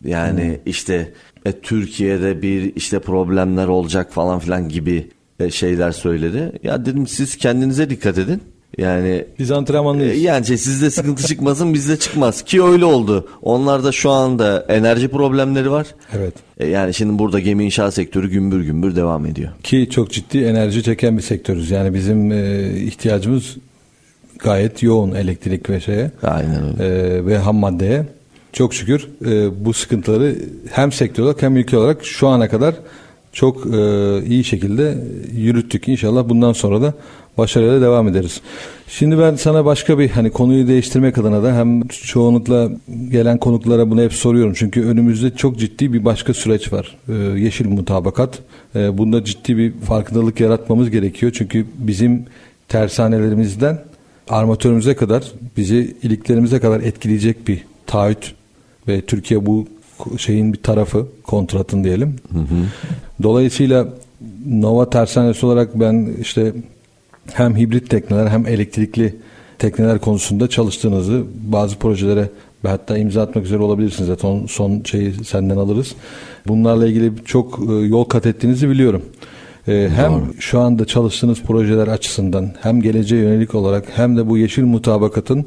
Yani 0.06 0.44
hmm. 0.44 0.56
işte 0.66 1.14
e, 1.46 1.52
Türkiye'de 1.52 2.42
bir 2.42 2.76
işte 2.76 3.00
problemler 3.00 3.68
olacak 3.68 4.12
falan 4.14 4.40
filan 4.40 4.70
gibi 4.70 5.10
e, 5.40 5.52
şeyler 5.52 5.92
söyledi. 5.92 6.52
Ya 6.64 6.86
dedim 6.86 7.08
siz 7.08 7.38
kendinize 7.38 7.90
dikkat 7.90 8.18
edin. 8.18 8.42
Yani 8.78 9.26
biz 9.40 9.52
antrenmanlıyız. 9.52 10.18
E, 10.18 10.20
yani 10.20 10.46
şey, 10.46 10.58
sizde 10.58 10.90
sıkıntı 10.90 11.28
çıkmasın 11.28 11.74
bizde 11.74 12.00
çıkmaz 12.00 12.42
ki 12.42 12.64
öyle 12.64 12.86
oldu. 12.86 13.28
Onlarda 13.42 13.92
şu 13.92 14.10
anda 14.10 14.66
enerji 14.70 15.08
problemleri 15.08 15.72
var. 15.72 15.88
Evet. 16.18 16.34
E, 16.60 16.68
yani 16.68 16.94
şimdi 16.94 17.20
burada 17.20 17.40
gemi 17.40 17.66
inşaat 17.66 17.94
sektörü 17.94 18.30
gümbür 18.30 18.62
gümbür 18.62 18.96
devam 18.96 19.26
ediyor. 19.26 19.50
Ki 19.64 19.88
çok 19.92 20.12
ciddi 20.12 20.38
enerji 20.38 20.84
çeken 20.84 21.18
bir 21.18 21.24
sektörüz. 21.24 21.72
Yani 21.72 21.94
bizim 21.94 22.32
e, 22.32 22.70
ihtiyacımız 22.80 23.58
gayet 24.40 24.84
yoğun 24.84 25.12
elektrik 25.12 25.70
ve 25.70 25.80
şeye. 25.80 26.12
Aynen 26.24 26.64
öyle. 26.64 26.86
E, 26.86 27.26
ve 27.26 27.38
ham 27.38 27.56
maddeye. 27.56 28.06
Çok 28.54 28.74
şükür 28.74 29.08
e, 29.26 29.66
bu 29.66 29.74
sıkıntıları 29.74 30.36
hem 30.72 30.92
sektör 30.92 31.24
olarak 31.24 31.42
hem 31.42 31.58
ülke 31.58 31.78
olarak 31.78 32.06
şu 32.06 32.28
ana 32.28 32.50
kadar 32.50 32.76
çok 33.34 33.66
e, 33.76 33.80
iyi 34.26 34.44
şekilde 34.44 34.98
yürüttük. 35.36 35.88
İnşallah 35.88 36.30
bundan 36.30 36.54
sonra 36.54 36.82
da 36.82 36.94
başarıyla 37.38 37.82
devam 37.82 38.08
ederiz. 38.08 38.42
Şimdi 38.88 39.20
ben 39.20 39.36
sana 39.36 39.66
başka 39.66 40.00
bir 40.00 40.10
hani 40.10 40.32
konuyu 40.32 40.68
değiştirmek 40.68 41.18
adına 41.18 41.44
da 41.44 41.56
hem 41.56 41.88
çoğunlukla 41.88 42.70
gelen 43.10 43.38
konuklara 43.38 43.90
bunu 43.90 44.02
hep 44.02 44.14
soruyorum. 44.14 44.54
Çünkü 44.56 44.86
önümüzde 44.86 45.36
çok 45.36 45.60
ciddi 45.60 45.94
bir 45.94 46.06
başka 46.06 46.34
süreç 46.34 46.74
var. 46.74 46.98
Ee, 47.10 47.14
yeşil 47.14 47.68
mutabakat. 47.68 48.40
Ee, 48.76 48.98
bunda 48.98 49.24
ciddi 49.24 49.58
bir 49.58 49.72
farkındalık 49.72 50.40
yaratmamız 50.40 50.90
gerekiyor. 50.90 51.32
Çünkü 51.36 51.66
bizim 51.78 52.26
tersanelerimizden 52.68 53.80
armatörümüze 54.30 54.96
kadar 54.96 55.24
bizi 55.58 55.96
iliklerimize 56.04 56.60
kadar 56.60 56.82
etkileyecek 56.82 57.48
bir 57.48 57.64
taahhüt 57.88 58.39
ve 58.90 59.02
Türkiye 59.02 59.46
bu 59.46 59.68
şeyin 60.18 60.54
bir 60.54 60.64
tarafı 60.64 61.08
kontratın 61.24 61.84
diyelim. 61.84 62.16
Hı 62.34 62.40
hı. 62.40 62.66
Dolayısıyla 63.24 63.88
Nova 64.48 64.90
tersanesi 64.90 65.46
olarak 65.46 65.80
ben 65.80 66.10
işte 66.22 66.54
hem 67.34 67.58
hibrit 67.58 67.90
tekneler 67.90 68.28
hem 68.28 68.48
elektrikli 68.48 69.16
tekneler 69.60 70.00
konusunda 70.00 70.50
çalıştığınızı 70.50 71.24
bazı 71.44 71.76
projelere 71.76 72.30
ve 72.64 72.70
hatta 72.70 72.98
imza 72.98 73.22
atmak 73.22 73.46
üzere 73.46 73.60
olabilirsiniz. 73.60 74.08
Zaten 74.08 74.46
son 74.46 74.82
şeyi 74.84 75.14
senden 75.14 75.58
alırız. 75.58 75.96
Bunlarla 76.48 76.88
ilgili 76.88 77.12
çok 77.26 77.60
e, 77.70 77.74
yol 77.74 78.04
kat 78.04 78.26
ettiğinizi 78.26 78.70
biliyorum. 78.70 79.02
E, 79.68 79.90
hem 79.96 80.12
Doğru. 80.12 80.34
şu 80.40 80.60
anda 80.60 80.86
çalıştığınız 80.86 81.42
projeler 81.42 81.88
açısından 81.88 82.52
hem 82.62 82.82
geleceğe 82.82 83.24
yönelik 83.24 83.56
olarak 83.56 83.86
hem 83.96 84.18
de 84.18 84.30
bu 84.30 84.38
yeşil 84.38 84.64
mutabakatın 84.64 85.46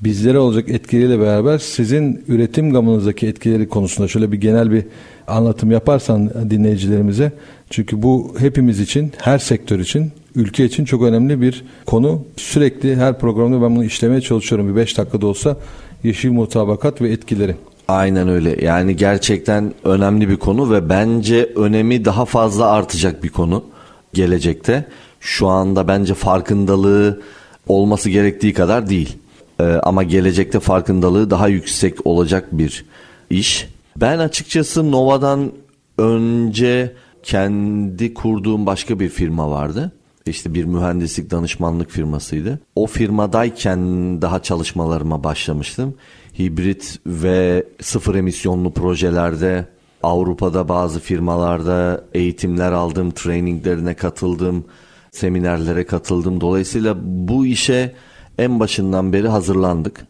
bizlere 0.00 0.38
olacak 0.38 0.68
etkileriyle 0.68 1.20
beraber 1.20 1.58
sizin 1.58 2.24
üretim 2.28 2.72
gamınızdaki 2.72 3.26
etkileri 3.26 3.68
konusunda 3.68 4.08
şöyle 4.08 4.32
bir 4.32 4.40
genel 4.40 4.70
bir 4.70 4.84
anlatım 5.26 5.70
yaparsan 5.70 6.50
dinleyicilerimize. 6.50 7.32
Çünkü 7.70 8.02
bu 8.02 8.34
hepimiz 8.38 8.80
için, 8.80 9.12
her 9.18 9.38
sektör 9.38 9.78
için, 9.78 10.12
ülke 10.34 10.64
için 10.64 10.84
çok 10.84 11.02
önemli 11.02 11.40
bir 11.40 11.64
konu. 11.86 12.24
Sürekli 12.36 12.96
her 12.96 13.18
programda 13.18 13.62
ben 13.62 13.76
bunu 13.76 13.84
işlemeye 13.84 14.20
çalışıyorum. 14.20 14.68
Bir 14.68 14.76
beş 14.76 14.98
dakikada 14.98 15.26
olsa 15.26 15.56
yeşil 16.04 16.30
mutabakat 16.30 17.02
ve 17.02 17.10
etkileri. 17.10 17.56
Aynen 17.88 18.28
öyle. 18.28 18.64
Yani 18.64 18.96
gerçekten 18.96 19.74
önemli 19.84 20.28
bir 20.28 20.36
konu 20.36 20.72
ve 20.72 20.88
bence 20.88 21.52
önemi 21.56 22.04
daha 22.04 22.24
fazla 22.24 22.70
artacak 22.70 23.24
bir 23.24 23.28
konu 23.28 23.64
gelecekte. 24.12 24.84
Şu 25.20 25.46
anda 25.46 25.88
bence 25.88 26.14
farkındalığı 26.14 27.20
olması 27.68 28.10
gerektiği 28.10 28.52
kadar 28.52 28.90
değil. 28.90 29.16
Ee, 29.60 29.64
ama 29.64 30.02
gelecekte 30.02 30.60
farkındalığı 30.60 31.30
daha 31.30 31.48
yüksek 31.48 32.06
olacak 32.06 32.48
bir 32.52 32.84
iş. 33.30 33.68
Ben 33.96 34.18
açıkçası 34.18 34.92
Nova'dan 34.92 35.52
önce 35.98 36.94
kendi 37.22 38.14
kurduğum 38.14 38.66
başka 38.66 39.00
bir 39.00 39.08
firma 39.08 39.50
vardı. 39.50 39.92
işte 40.26 40.54
bir 40.54 40.64
mühendislik 40.64 41.30
danışmanlık 41.30 41.90
firmasıydı. 41.90 42.58
O 42.76 42.86
firmadayken 42.86 43.78
daha 44.22 44.42
çalışmalarıma 44.42 45.24
başlamıştım. 45.24 45.94
Hibrit 46.38 46.98
ve 47.06 47.64
sıfır 47.80 48.14
emisyonlu 48.14 48.72
projelerde 48.72 49.64
Avrupa'da 50.02 50.68
bazı 50.68 51.00
firmalarda 51.00 52.04
eğitimler 52.14 52.72
aldım, 52.72 53.10
traininglerine 53.10 53.94
katıldım, 53.94 54.64
seminerlere 55.10 55.84
katıldım. 55.86 56.40
Dolayısıyla 56.40 56.96
bu 57.02 57.46
işe 57.46 57.94
en 58.38 58.60
başından 58.60 59.12
beri 59.12 59.28
hazırlandık. 59.28 60.06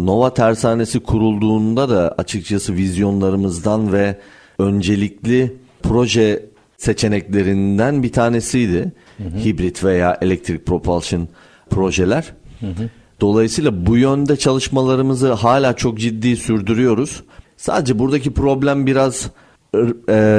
Nova 0.00 0.34
Tersanesi 0.34 1.00
kurulduğunda 1.00 1.88
da 1.88 2.14
açıkçası 2.18 2.74
vizyonlarımızdan 2.74 3.92
ve 3.92 4.18
öncelikli 4.58 5.56
proje 5.82 6.46
seçeneklerinden 6.76 8.02
bir 8.02 8.12
tanesiydi. 8.12 8.92
Hı 9.18 9.24
hı. 9.24 9.44
Hibrit 9.44 9.84
veya 9.84 10.18
elektrik 10.22 10.66
propulsion 10.66 11.28
projeler. 11.70 12.32
Hı 12.60 12.66
hı. 12.66 12.90
Dolayısıyla 13.20 13.86
bu 13.86 13.96
yönde 13.96 14.36
çalışmalarımızı 14.36 15.32
hala 15.32 15.76
çok 15.76 15.98
ciddi 15.98 16.36
sürdürüyoruz. 16.36 17.22
Sadece 17.56 17.98
buradaki 17.98 18.34
problem 18.34 18.86
biraz 18.86 19.30
e, 19.74 19.80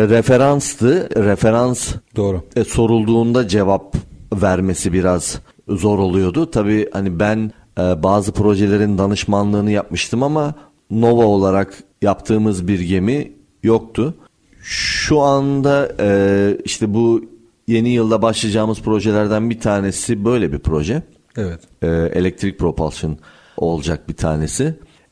referanstı. 0.10 1.10
Referans 1.26 1.94
Doğru. 2.16 2.44
E, 2.56 2.64
sorulduğunda 2.64 3.48
cevap 3.48 3.96
vermesi 4.34 4.94
biraz 4.94 5.40
zor 5.68 6.00
oluyordu. 6.00 6.52
Tabii 6.52 6.90
hani 6.94 7.20
ben 7.20 7.52
e, 7.80 8.04
bazı 8.04 8.32
projelerin 8.32 8.98
danışmanlığını 8.98 9.72
yapmıştım 9.72 10.24
ama 10.24 10.56
Nova 10.92 11.26
olarak 11.26 11.84
yaptığımız 12.02 12.68
bir 12.68 12.80
gemi 12.80 13.32
yoktu. 13.64 14.16
Şu 14.62 15.22
anda 15.22 15.96
e, 16.00 16.58
işte 16.66 16.94
bu 16.94 17.26
yeni 17.68 17.90
yılda 17.90 18.22
başlayacağımız 18.22 18.82
projelerden 18.82 19.50
bir 19.50 19.60
tanesi 19.60 20.26
böyle 20.26 20.52
bir 20.52 20.60
proje. 20.60 21.04
Evet. 21.38 21.60
E, 21.82 21.88
elektrik 21.88 22.60
propulsion 22.60 23.18
olacak 23.58 24.10
bir 24.10 24.14
tanesi. 24.14 24.64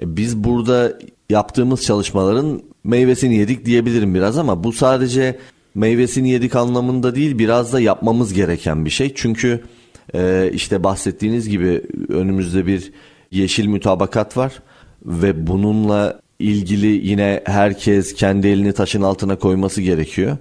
E, 0.01 0.17
biz 0.17 0.43
burada 0.43 0.93
yaptığımız 1.29 1.83
çalışmaların 1.83 2.61
meyvesini 2.83 3.35
yedik 3.35 3.65
diyebilirim 3.65 4.15
biraz 4.15 4.37
ama 4.37 4.63
bu 4.63 4.73
sadece 4.73 5.39
meyvesini 5.75 6.29
yedik 6.29 6.55
anlamında 6.55 7.15
değil 7.15 7.37
biraz 7.37 7.73
da 7.73 7.79
yapmamız 7.79 8.33
gereken 8.33 8.85
bir 8.85 8.89
şey. 8.89 9.13
Çünkü 9.15 9.63
e, 10.13 10.51
işte 10.53 10.83
bahsettiğiniz 10.83 11.49
gibi 11.49 11.81
önümüzde 12.09 12.67
bir 12.67 12.91
yeşil 13.31 13.65
mütabakat 13.65 14.37
var 14.37 14.61
ve 15.05 15.47
bununla 15.47 16.19
ilgili 16.39 17.07
yine 17.07 17.41
herkes 17.45 18.13
kendi 18.13 18.47
elini 18.47 18.73
taşın 18.73 19.01
altına 19.01 19.35
koyması 19.35 19.81
gerekiyor. 19.81 20.37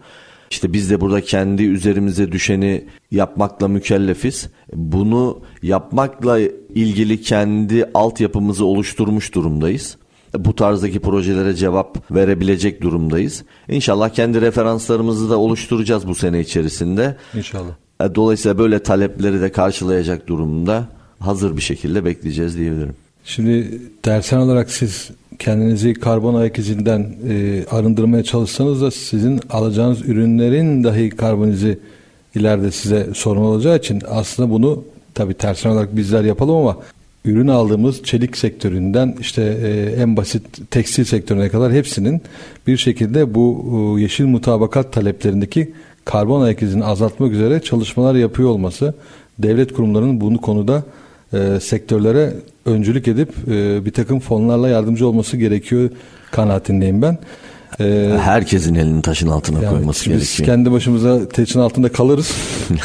İşte 0.50 0.72
biz 0.72 0.90
de 0.90 1.00
burada 1.00 1.20
kendi 1.20 1.62
üzerimize 1.62 2.32
düşeni 2.32 2.84
yapmakla 3.10 3.68
mükellefiz. 3.68 4.48
Bunu 4.74 5.42
yapmakla 5.62 6.38
ilgili 6.74 7.20
kendi 7.20 7.90
altyapımızı 7.94 8.64
oluşturmuş 8.64 9.34
durumdayız. 9.34 9.96
Bu 10.38 10.56
tarzdaki 10.56 11.00
projelere 11.00 11.54
cevap 11.54 12.10
verebilecek 12.10 12.82
durumdayız. 12.82 13.44
İnşallah 13.68 14.08
kendi 14.08 14.40
referanslarımızı 14.40 15.30
da 15.30 15.38
oluşturacağız 15.38 16.08
bu 16.08 16.14
sene 16.14 16.40
içerisinde. 16.40 17.16
İnşallah. 17.34 17.89
E, 18.00 18.14
dolayısıyla 18.14 18.58
böyle 18.58 18.82
talepleri 18.82 19.40
de 19.40 19.52
karşılayacak 19.52 20.26
durumda 20.26 20.88
hazır 21.18 21.56
bir 21.56 21.62
şekilde 21.62 22.04
bekleyeceğiz 22.04 22.56
diyebilirim. 22.58 22.94
Şimdi 23.24 23.80
dersen 24.04 24.38
olarak 24.38 24.70
siz 24.70 25.10
kendinizi 25.38 25.94
karbon 25.94 26.34
ayak 26.34 26.58
izinden 26.58 27.14
e, 27.28 27.64
arındırmaya 27.70 28.22
çalışsanız 28.22 28.82
da 28.82 28.90
sizin 28.90 29.40
alacağınız 29.50 30.08
ürünlerin 30.08 30.84
dahi 30.84 31.10
karbon 31.10 31.48
izi 31.48 31.78
ileride 32.34 32.70
size 32.70 33.08
sorun 33.14 33.40
olacağı 33.40 33.76
için 33.76 34.02
aslında 34.08 34.50
bunu 34.50 34.84
tabi 35.14 35.34
tersen 35.34 35.70
olarak 35.70 35.96
bizler 35.96 36.24
yapalım 36.24 36.56
ama 36.56 36.76
ürün 37.24 37.48
aldığımız 37.48 38.02
çelik 38.02 38.36
sektöründen 38.36 39.16
işte 39.20 39.42
e, 39.42 40.02
en 40.02 40.16
basit 40.16 40.70
tekstil 40.70 41.04
sektörüne 41.04 41.48
kadar 41.48 41.72
hepsinin 41.72 42.22
bir 42.66 42.76
şekilde 42.76 43.34
bu 43.34 43.64
e, 43.98 44.02
yeşil 44.02 44.24
mutabakat 44.24 44.92
taleplerindeki 44.92 45.72
karbon 46.04 46.42
ayak 46.42 46.62
izini 46.62 46.84
azaltmak 46.84 47.32
üzere 47.32 47.60
çalışmalar 47.60 48.14
yapıyor 48.14 48.48
olması 48.48 48.94
devlet 49.38 49.72
kurumlarının 49.72 50.20
bunu 50.20 50.40
konuda 50.40 50.82
e, 51.32 51.60
sektörlere 51.60 52.32
öncülük 52.66 53.08
edip 53.08 53.32
e, 53.48 53.84
bir 53.84 53.92
takım 53.92 54.20
fonlarla 54.20 54.68
yardımcı 54.68 55.08
olması 55.08 55.36
gerekiyor 55.36 55.90
kanaatindeyim 56.30 57.02
ben. 57.02 57.18
Ee, 57.80 58.10
Herkesin 58.20 58.74
elini 58.74 59.02
taşın 59.02 59.28
altına 59.28 59.62
yani 59.62 59.70
koyması 59.70 60.04
gerekiyor. 60.04 60.38
Biz 60.38 60.46
kendi 60.46 60.72
başımıza 60.72 61.28
taşın 61.28 61.60
altında 61.60 61.92
kalırız. 61.92 62.34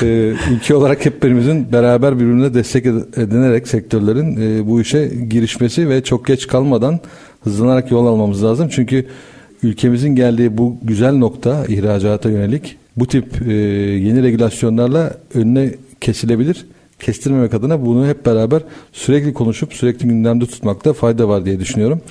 ee, 0.01 0.33
ülke 0.51 0.75
olarak 0.75 1.05
hep 1.05 1.23
birimizin 1.23 1.71
beraber 1.71 2.15
birbirine 2.15 2.53
destek 2.53 2.85
edinerek 2.85 3.67
sektörlerin 3.67 4.37
e, 4.41 4.67
bu 4.67 4.81
işe 4.81 5.07
girişmesi 5.29 5.89
ve 5.89 6.03
çok 6.03 6.25
geç 6.25 6.47
kalmadan 6.47 6.99
hızlanarak 7.43 7.91
yol 7.91 8.07
almamız 8.07 8.43
lazım. 8.43 8.69
Çünkü 8.71 9.05
ülkemizin 9.63 10.15
geldiği 10.15 10.57
bu 10.57 10.77
güzel 10.83 11.13
nokta 11.15 11.65
ihracata 11.65 12.29
yönelik 12.29 12.77
bu 12.97 13.07
tip 13.07 13.47
e, 13.47 13.53
yeni 13.53 14.23
regülasyonlarla 14.23 15.17
önüne 15.33 15.75
kesilebilir 16.01 16.65
kestirmemek 16.99 17.53
adına 17.53 17.85
bunu 17.85 18.07
hep 18.07 18.25
beraber 18.25 18.61
sürekli 18.93 19.33
konuşup 19.33 19.73
sürekli 19.73 20.07
gündemde 20.07 20.45
tutmakta 20.45 20.93
fayda 20.93 21.27
var 21.27 21.45
diye 21.45 21.59
düşünüyorum. 21.59 22.01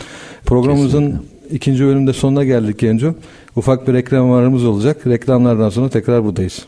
Programımızın 0.47 1.07
Kesinlikle. 1.11 1.57
ikinci 1.57 1.85
bölümünde 1.85 2.13
sonuna 2.13 2.45
geldik 2.45 2.79
Genco. 2.79 3.15
Ufak 3.57 3.89
bir 3.89 3.93
reklamlarımız 3.93 4.65
olacak. 4.65 5.07
Reklamlardan 5.07 5.71
sonra 5.71 5.89
tekrar 5.89 6.25
buradayız. 6.25 6.67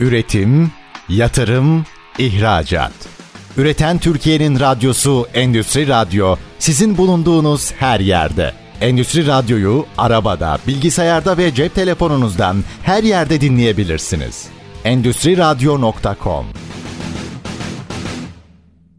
Üretim, 0.00 0.70
yatırım, 1.08 1.84
ihracat. 2.18 2.92
Üreten 3.56 3.98
Türkiye'nin 3.98 4.60
radyosu 4.60 5.26
Endüstri 5.34 5.88
Radyo 5.88 6.36
sizin 6.58 6.96
bulunduğunuz 6.96 7.72
her 7.72 8.00
yerde. 8.00 8.52
Endüstri 8.80 9.26
Radyo'yu 9.26 9.84
arabada, 9.98 10.58
bilgisayarda 10.66 11.38
ve 11.38 11.54
cep 11.54 11.74
telefonunuzdan 11.74 12.56
her 12.82 13.02
yerde 13.02 13.40
dinleyebilirsiniz. 13.40 14.48
Endüstri 14.84 15.38
Radyo.com 15.38 16.46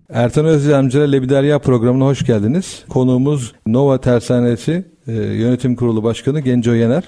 Ertan 0.10 0.46
Özyamcı'la 0.46 1.04
Lebiderya 1.04 1.60
programına 1.60 2.06
hoş 2.06 2.26
geldiniz. 2.26 2.84
Konuğumuz 2.90 3.54
Nova 3.68 4.02
Tersanesi 4.02 4.86
e, 5.08 5.12
Yönetim 5.14 5.76
Kurulu 5.76 6.04
Başkanı 6.04 6.40
Genco 6.40 6.74
Yener. 6.74 7.04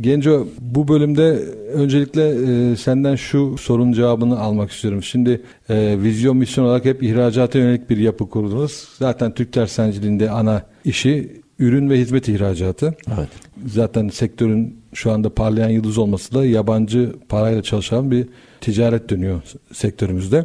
Genco 0.00 0.48
bu 0.60 0.88
bölümde 0.88 1.38
öncelikle 1.72 2.28
e, 2.28 2.76
senden 2.76 3.16
şu 3.16 3.58
sorun 3.58 3.92
cevabını 3.92 4.40
almak 4.40 4.70
istiyorum. 4.70 5.02
Şimdi 5.02 5.42
e, 5.68 5.96
vizyon 6.02 6.36
misyon 6.36 6.64
olarak 6.64 6.84
hep 6.84 7.02
ihracata 7.02 7.58
yönelik 7.58 7.90
bir 7.90 7.96
yapı 7.96 8.30
kurdunuz. 8.30 8.88
Zaten 8.98 9.34
Türk 9.34 9.52
tersanciliğinde 9.52 10.30
ana 10.30 10.62
işi 10.84 11.43
ürün 11.58 11.90
ve 11.90 11.98
hizmet 11.98 12.28
ihracatı. 12.28 12.94
Evet. 13.18 13.28
Zaten 13.66 14.08
sektörün 14.08 14.80
şu 14.94 15.12
anda 15.12 15.34
parlayan 15.34 15.68
yıldız 15.68 15.98
olması 15.98 16.34
da 16.34 16.44
yabancı 16.44 17.12
parayla 17.28 17.62
çalışan 17.62 18.10
bir 18.10 18.28
ticaret 18.60 19.10
dönüyor 19.10 19.42
sektörümüzde. 19.72 20.44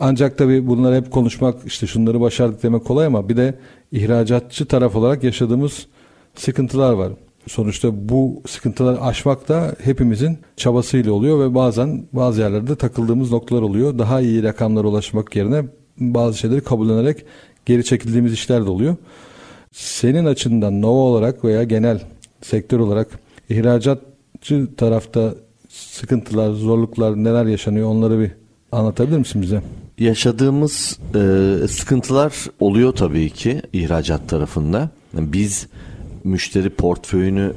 Ancak 0.00 0.38
tabii 0.38 0.66
bunları 0.66 0.96
hep 0.96 1.10
konuşmak 1.10 1.66
işte 1.66 1.86
şunları 1.86 2.20
başardık 2.20 2.62
demek 2.62 2.84
kolay 2.84 3.06
ama 3.06 3.28
bir 3.28 3.36
de 3.36 3.54
ihracatçı 3.92 4.66
taraf 4.66 4.96
olarak 4.96 5.24
yaşadığımız 5.24 5.86
sıkıntılar 6.34 6.92
var. 6.92 7.12
Sonuçta 7.46 8.08
bu 8.08 8.42
sıkıntıları 8.46 9.00
aşmak 9.00 9.48
da 9.48 9.76
hepimizin 9.82 10.38
çabasıyla 10.56 11.12
oluyor 11.12 11.40
ve 11.40 11.54
bazen 11.54 12.04
bazı 12.12 12.40
yerlerde 12.40 12.76
takıldığımız 12.76 13.32
noktalar 13.32 13.62
oluyor. 13.62 13.98
Daha 13.98 14.20
iyi 14.20 14.42
rakamlara 14.42 14.88
ulaşmak 14.88 15.36
yerine 15.36 15.64
bazı 15.98 16.38
şeyleri 16.38 16.60
kabullenerek 16.60 17.24
geri 17.66 17.84
çekildiğimiz 17.84 18.32
işler 18.32 18.66
de 18.66 18.70
oluyor. 18.70 18.96
Senin 19.76 20.24
açından 20.24 20.82
Nova 20.82 21.00
olarak 21.00 21.44
veya 21.44 21.64
genel 21.64 22.00
sektör 22.42 22.78
olarak 22.78 23.08
ihracatçı 23.48 24.68
tarafta 24.76 25.34
sıkıntılar, 25.68 26.52
zorluklar 26.52 27.24
neler 27.24 27.46
yaşanıyor 27.46 27.88
onları 27.88 28.20
bir 28.20 28.30
anlatabilir 28.72 29.18
misin 29.18 29.42
bize? 29.42 29.62
Yaşadığımız 29.98 30.98
e, 31.14 31.68
sıkıntılar 31.68 32.34
oluyor 32.60 32.92
tabii 32.92 33.30
ki 33.30 33.62
ihracat 33.72 34.28
tarafında. 34.28 34.90
Biz 35.12 35.66
müşteri 36.24 36.70
portföyünü 36.70 37.52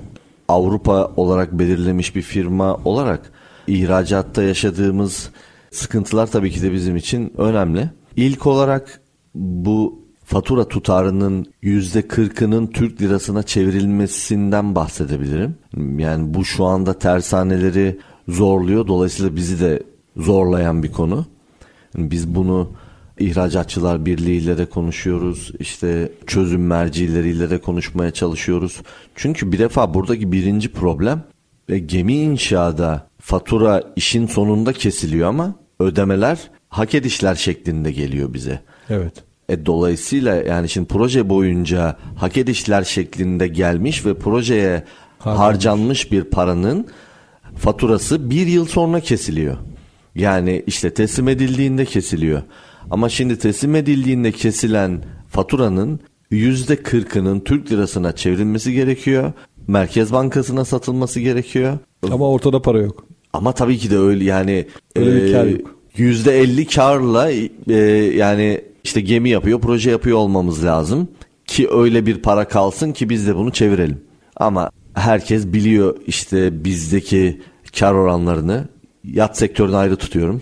Avrupa 0.47 1.11
olarak 1.15 1.59
belirlemiş 1.59 2.15
bir 2.15 2.21
firma 2.21 2.75
olarak 2.85 3.31
ihracatta 3.67 4.43
yaşadığımız 4.43 5.29
sıkıntılar 5.71 6.27
tabii 6.27 6.51
ki 6.51 6.61
de 6.61 6.73
bizim 6.73 6.95
için 6.95 7.33
önemli. 7.37 7.89
İlk 8.15 8.47
olarak 8.47 9.01
bu 9.35 9.98
fatura 10.29 10.67
tutarının 10.67 11.45
yüzde 11.61 12.07
kırkının 12.07 12.67
Türk 12.67 13.01
lirasına 13.01 13.43
çevrilmesinden 13.43 14.75
bahsedebilirim. 14.75 15.55
Yani 15.97 16.33
bu 16.33 16.45
şu 16.45 16.65
anda 16.65 16.99
tersaneleri 16.99 17.99
zorluyor. 18.27 18.87
Dolayısıyla 18.87 19.35
bizi 19.35 19.59
de 19.59 19.83
zorlayan 20.17 20.83
bir 20.83 20.91
konu. 20.91 21.25
Biz 21.97 22.35
bunu 22.35 22.71
İhracatçılar 23.19 24.05
Birliği 24.05 24.37
ile 24.37 24.57
de 24.57 24.65
konuşuyoruz. 24.65 25.51
İşte 25.59 26.11
çözüm 26.27 26.67
mercileriyle 26.67 27.49
de 27.49 27.57
konuşmaya 27.57 28.11
çalışıyoruz. 28.11 28.81
Çünkü 29.15 29.51
bir 29.51 29.59
defa 29.59 29.93
buradaki 29.93 30.31
birinci 30.31 30.71
problem 30.71 31.23
ve 31.69 31.79
gemi 31.79 32.15
inşaada 32.15 33.07
fatura 33.21 33.83
işin 33.95 34.27
sonunda 34.27 34.73
kesiliyor 34.73 35.29
ama 35.29 35.55
ödemeler 35.79 36.39
hak 36.69 36.95
edişler 36.95 37.35
şeklinde 37.35 37.91
geliyor 37.91 38.33
bize. 38.33 38.59
Evet. 38.89 39.28
E, 39.49 39.65
dolayısıyla 39.65 40.35
yani 40.35 40.69
şimdi 40.69 40.87
proje 40.87 41.29
boyunca 41.29 41.97
hak 42.15 42.37
edişler 42.37 42.83
şeklinde 42.83 43.47
gelmiş 43.47 44.05
ve 44.05 44.13
projeye 44.13 44.83
harcanmış, 45.19 45.39
harcanmış 45.39 46.11
bir 46.11 46.23
paranın 46.23 46.87
faturası 47.55 48.29
bir 48.29 48.47
yıl 48.47 48.65
sonra 48.65 48.99
kesiliyor. 48.99 49.57
Yani 50.15 50.63
işte 50.67 50.93
teslim 50.93 51.27
edildiğinde 51.27 51.85
kesiliyor. 51.85 52.41
Ama 52.91 53.09
şimdi 53.09 53.39
teslim 53.39 53.75
edildiğinde 53.75 54.31
kesilen 54.31 55.03
faturanın 55.29 55.99
yüzde 56.31 56.75
kırkının 56.75 57.39
Türk 57.39 57.71
lirasına 57.71 58.15
çevrilmesi 58.15 58.73
gerekiyor. 58.73 59.33
Merkez 59.67 60.11
Bankası'na 60.11 60.65
satılması 60.65 61.19
gerekiyor. 61.19 61.77
Ama 62.11 62.29
ortada 62.29 62.61
para 62.61 62.81
yok. 62.81 63.05
Ama 63.33 63.51
tabii 63.51 63.77
ki 63.77 63.91
de 63.91 63.97
öyle 63.97 64.23
yani 64.23 64.67
öyle 64.95 65.29
e, 65.29 65.31
kar 65.31 65.45
yok. 65.45 65.75
Yüzde 65.95 66.39
elli 66.39 66.67
karla 66.67 67.31
e, 67.69 67.75
yani 68.15 68.61
işte 68.83 69.01
gemi 69.01 69.29
yapıyor, 69.29 69.61
proje 69.61 69.91
yapıyor 69.91 70.17
olmamız 70.17 70.65
lazım 70.65 71.07
ki 71.45 71.69
öyle 71.71 72.05
bir 72.05 72.21
para 72.21 72.47
kalsın 72.47 72.91
ki 72.91 73.09
biz 73.09 73.27
de 73.27 73.35
bunu 73.35 73.51
çevirelim. 73.51 74.01
Ama 74.35 74.71
herkes 74.93 75.47
biliyor 75.47 75.95
işte 76.07 76.63
bizdeki 76.63 77.41
kar 77.79 77.93
oranlarını. 77.93 78.67
Yat 79.03 79.37
sektörünü 79.37 79.75
ayrı 79.75 79.95
tutuyorum. 79.95 80.41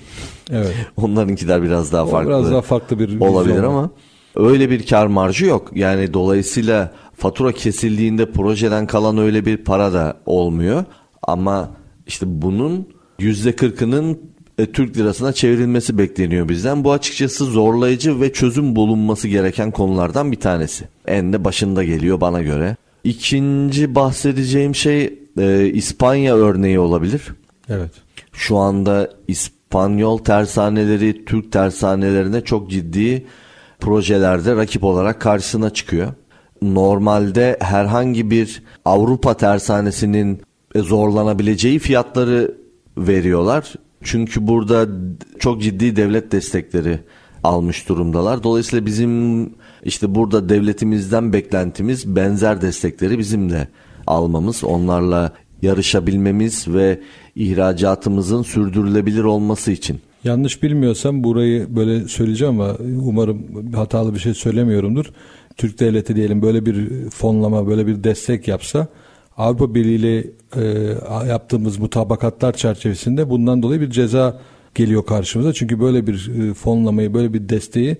Evet. 0.52 0.76
Onlarınkiler 0.97 1.63
biraz 1.63 1.91
daha 1.91 2.06
farklı. 2.06 2.30
biraz 2.30 2.52
daha 2.52 2.62
farklı 2.62 3.00
bir 3.00 3.19
olabilir 3.19 3.63
ama 3.63 3.89
öyle 4.36 4.69
bir 4.69 4.86
kar 4.86 5.08
marjı 5.08 5.45
yok. 5.45 5.71
Yani 5.76 6.13
dolayısıyla 6.13 6.91
fatura 7.15 7.52
kesildiğinde 7.52 8.32
projeden 8.32 8.88
kalan 8.88 9.17
öyle 9.17 9.45
bir 9.45 9.58
para 9.58 9.93
da 9.93 10.17
olmuyor. 10.26 10.86
Ama 11.21 11.71
işte 12.08 12.26
bunun 12.41 12.88
yüzde 13.19 13.56
kırkının 13.56 14.19
e, 14.58 14.65
Türk 14.65 14.98
lirasına 14.98 15.34
çevrilmesi 15.34 15.98
bekleniyor 15.98 16.50
bizden. 16.50 16.84
Bu 16.84 16.91
açıkçası 16.91 17.46
zorlayıcı 17.46 18.22
ve 18.22 18.34
çözüm 18.34 18.76
bulunması 18.76 19.28
gereken 19.28 19.72
konulardan 19.72 20.32
bir 20.32 20.39
tanesi. 20.39 20.86
En 21.08 21.34
de 21.34 21.43
başında 21.43 21.84
geliyor 21.84 22.22
bana 22.22 22.41
göre. 22.41 22.76
İkinci 23.04 23.96
bahsedeceğim 23.96 24.76
şey 24.76 25.20
e, 25.39 25.65
İspanya 25.74 26.36
örneği 26.36 26.80
olabilir. 26.80 27.22
Evet. 27.70 27.91
Şu 28.34 28.58
anda 28.58 29.10
İspanyol 29.28 30.17
tersaneleri 30.17 31.26
Türk 31.26 31.52
tersanelerine 31.52 32.41
çok 32.41 32.72
ciddi 32.72 33.26
projelerde 33.80 34.56
rakip 34.56 34.84
olarak 34.84 35.22
karşısına 35.22 35.70
çıkıyor. 35.70 36.13
Normalde 36.62 37.58
herhangi 37.62 38.32
bir 38.32 38.63
Avrupa 38.86 39.38
tersanesinin 39.38 40.41
zorlanabileceği 40.76 41.80
fiyatları 41.80 42.56
veriyorlar. 42.98 43.74
Çünkü 44.04 44.48
burada 44.48 44.88
çok 45.40 45.62
ciddi 45.62 45.96
devlet 45.96 46.32
destekleri 46.32 47.00
almış 47.44 47.90
durumdalar. 47.90 48.44
Dolayısıyla 48.44 48.86
bizim 48.86 49.44
işte 49.84 50.16
burada 50.16 50.50
devletimizden 50.50 51.34
beklentimiz 51.34 52.16
benzer 52.16 52.62
destekleri 52.62 53.20
bizim 53.20 53.50
de 53.50 53.68
almamız, 54.08 54.64
onlarla 54.64 55.34
yarışabilmemiz 55.62 56.68
ve 56.68 57.00
ihracatımızın 57.36 58.44
sürdürülebilir 58.44 59.24
olması 59.24 59.72
için. 59.72 60.00
Yanlış 60.24 60.64
bilmiyorsam 60.64 61.24
burayı 61.24 61.76
böyle 61.76 62.08
söyleyeceğim 62.08 62.62
ama 62.62 62.78
umarım 63.04 63.44
hatalı 63.76 64.14
bir 64.14 64.20
şey 64.20 64.34
söylemiyorumdur. 64.34 65.06
Türk 65.58 65.80
devleti 65.80 66.16
diyelim 66.16 66.42
böyle 66.42 66.66
bir 66.66 66.90
fonlama, 67.10 67.68
böyle 67.68 67.88
bir 67.88 68.04
destek 68.04 68.48
yapsa 68.48 68.88
Avrupa 69.38 69.76
Birliği 69.76 69.95
ile 69.95 70.23
e, 70.56 71.28
yaptığımız 71.28 71.78
mutabakatlar 71.78 72.54
çerçevesinde 72.54 73.30
bundan 73.30 73.63
dolayı 73.63 73.82
bir 73.82 73.89
ceza 73.89 74.39
geliyor 74.76 75.06
karşımıza. 75.06 75.54
Çünkü 75.54 75.80
böyle 75.80 76.08
bir 76.08 76.32
e, 76.50 76.54
fonlamayı, 76.54 77.13
böyle 77.13 77.34
bir 77.34 77.50
desteği 77.50 77.97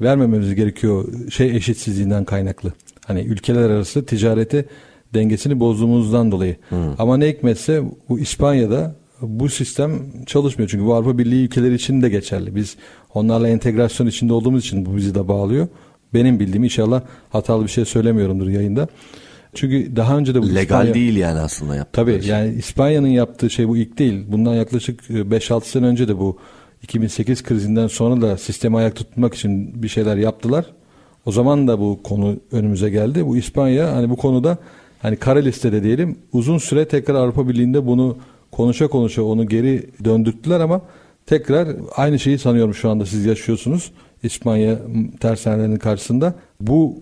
vermememiz 0.00 0.54
gerekiyor 0.54 1.04
şey 1.30 1.56
eşitsizliğinden 1.56 2.24
kaynaklı. 2.24 2.72
Hani 3.06 3.20
ülkeler 3.20 3.70
arası 3.70 4.06
ticareti 4.06 4.68
dengesini 5.14 5.60
bozduğumuzdan 5.60 6.32
dolayı. 6.32 6.56
Hmm. 6.68 6.78
Ama 6.98 7.16
ne 7.16 7.28
hikmetse 7.28 7.82
bu 8.08 8.18
İspanya'da 8.18 8.96
bu 9.22 9.48
sistem 9.48 9.92
çalışmıyor. 10.26 10.70
Çünkü 10.70 10.84
bu 10.84 10.94
Avrupa 10.94 11.18
Birliği 11.18 11.44
ülkeleri 11.44 11.74
için 11.74 12.02
de 12.02 12.08
geçerli. 12.08 12.54
Biz 12.54 12.76
onlarla 13.14 13.48
entegrasyon 13.48 14.06
içinde 14.06 14.32
olduğumuz 14.32 14.60
için 14.64 14.86
bu 14.86 14.96
bizi 14.96 15.14
de 15.14 15.28
bağlıyor. 15.28 15.68
Benim 16.14 16.40
bildiğim 16.40 16.64
inşallah 16.64 17.02
hatalı 17.30 17.62
bir 17.62 17.68
şey 17.68 17.84
söylemiyorumdur 17.84 18.48
yayında. 18.48 18.88
Çünkü 19.56 19.96
daha 19.96 20.18
önce 20.18 20.34
de 20.34 20.42
bu 20.42 20.48
legal 20.48 20.62
İspanya, 20.62 20.94
değil 20.94 21.16
yani 21.16 21.40
aslında 21.40 21.76
yaptığı 21.76 21.92
Tabii 21.92 22.22
şey. 22.22 22.30
yani 22.30 22.54
İspanya'nın 22.54 23.08
yaptığı 23.08 23.50
şey 23.50 23.68
bu 23.68 23.76
ilk 23.76 23.98
değil. 23.98 24.24
Bundan 24.28 24.54
yaklaşık 24.54 25.00
5-6 25.10 25.56
e, 25.56 25.60
sene 25.60 25.86
önce 25.86 26.08
de 26.08 26.18
bu 26.18 26.38
2008 26.82 27.42
krizinden 27.42 27.86
sonra 27.86 28.20
da 28.20 28.36
sistemi 28.36 28.76
ayak 28.76 28.96
tutmak 28.96 29.34
için 29.34 29.82
bir 29.82 29.88
şeyler 29.88 30.16
yaptılar. 30.16 30.64
O 31.26 31.32
zaman 31.32 31.68
da 31.68 31.80
bu 31.80 32.00
konu 32.02 32.36
önümüze 32.52 32.90
geldi. 32.90 33.26
Bu 33.26 33.36
İspanya 33.36 33.92
hani 33.92 34.10
bu 34.10 34.16
konuda 34.16 34.58
hani 35.02 35.16
kara 35.16 35.38
listede 35.38 35.82
diyelim 35.82 36.18
uzun 36.32 36.58
süre 36.58 36.88
tekrar 36.88 37.14
Avrupa 37.14 37.48
Birliği'nde 37.48 37.86
bunu 37.86 38.16
konuşa 38.52 38.88
konuşa 38.88 39.22
onu 39.22 39.48
geri 39.48 39.86
döndürttüler 40.04 40.60
ama 40.60 40.82
tekrar 41.26 41.68
aynı 41.96 42.18
şeyi 42.18 42.38
sanıyorum 42.38 42.74
şu 42.74 42.90
anda 42.90 43.06
siz 43.06 43.24
yaşıyorsunuz. 43.26 43.90
İspanya 44.26 44.78
tersanelerinin 45.20 45.76
karşısında. 45.76 46.34
Bu 46.60 46.98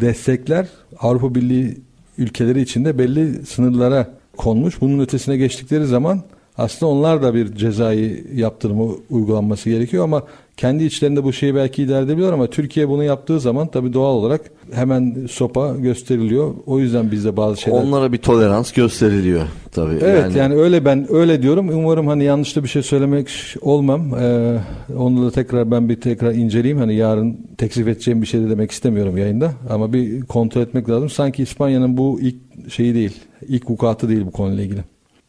destekler 0.00 0.66
Avrupa 1.00 1.34
Birliği 1.34 1.78
ülkeleri 2.18 2.60
içinde 2.60 2.98
belli 2.98 3.46
sınırlara 3.46 4.10
konmuş. 4.36 4.80
Bunun 4.80 4.98
ötesine 4.98 5.36
geçtikleri 5.36 5.86
zaman 5.86 6.22
aslında 6.58 6.92
onlar 6.92 7.22
da 7.22 7.34
bir 7.34 7.54
cezai 7.54 8.24
yaptırımı 8.34 8.90
uygulanması 9.10 9.70
gerekiyor 9.70 10.04
ama 10.04 10.22
kendi 10.56 10.84
içlerinde 10.84 11.24
bu 11.24 11.32
şeyi 11.32 11.54
belki 11.54 11.82
idare 11.82 12.04
edebiliyor 12.04 12.32
ama 12.32 12.46
Türkiye 12.46 12.88
bunu 12.88 13.04
yaptığı 13.04 13.40
zaman 13.40 13.66
tabii 13.66 13.92
doğal 13.92 14.14
olarak 14.14 14.40
hemen 14.72 15.26
sopa 15.30 15.76
gösteriliyor. 15.76 16.54
O 16.66 16.78
yüzden 16.78 17.10
bizde 17.10 17.36
bazı 17.36 17.60
şeyler... 17.60 17.78
Onlara 17.82 18.12
bir 18.12 18.18
tolerans 18.18 18.72
gösteriliyor 18.72 19.42
tabii. 19.72 19.98
Evet 20.02 20.22
yani, 20.22 20.38
yani 20.38 20.54
öyle 20.54 20.84
ben 20.84 21.06
öyle 21.10 21.42
diyorum. 21.42 21.68
Umarım 21.68 22.06
hani 22.06 22.24
yanlış 22.24 22.56
da 22.56 22.62
bir 22.62 22.68
şey 22.68 22.82
söylemek 22.82 23.28
olmam. 23.60 24.14
Ee, 24.14 24.58
onu 24.98 25.26
da 25.26 25.30
tekrar 25.30 25.70
ben 25.70 25.88
bir 25.88 26.00
tekrar 26.00 26.32
inceleyeyim. 26.32 26.78
Hani 26.78 26.94
yarın 26.94 27.38
teklif 27.58 27.88
edeceğim 27.88 28.22
bir 28.22 28.26
şey 28.26 28.40
de 28.40 28.50
demek 28.50 28.70
istemiyorum 28.70 29.18
yayında. 29.18 29.52
Ama 29.70 29.92
bir 29.92 30.22
kontrol 30.22 30.62
etmek 30.62 30.90
lazım. 30.90 31.10
Sanki 31.10 31.42
İspanya'nın 31.42 31.96
bu 31.96 32.20
ilk 32.20 32.36
şeyi 32.68 32.94
değil. 32.94 33.20
ilk 33.48 33.70
vukuatı 33.70 34.08
değil 34.08 34.26
bu 34.26 34.30
konuyla 34.30 34.62
ilgili. 34.64 34.80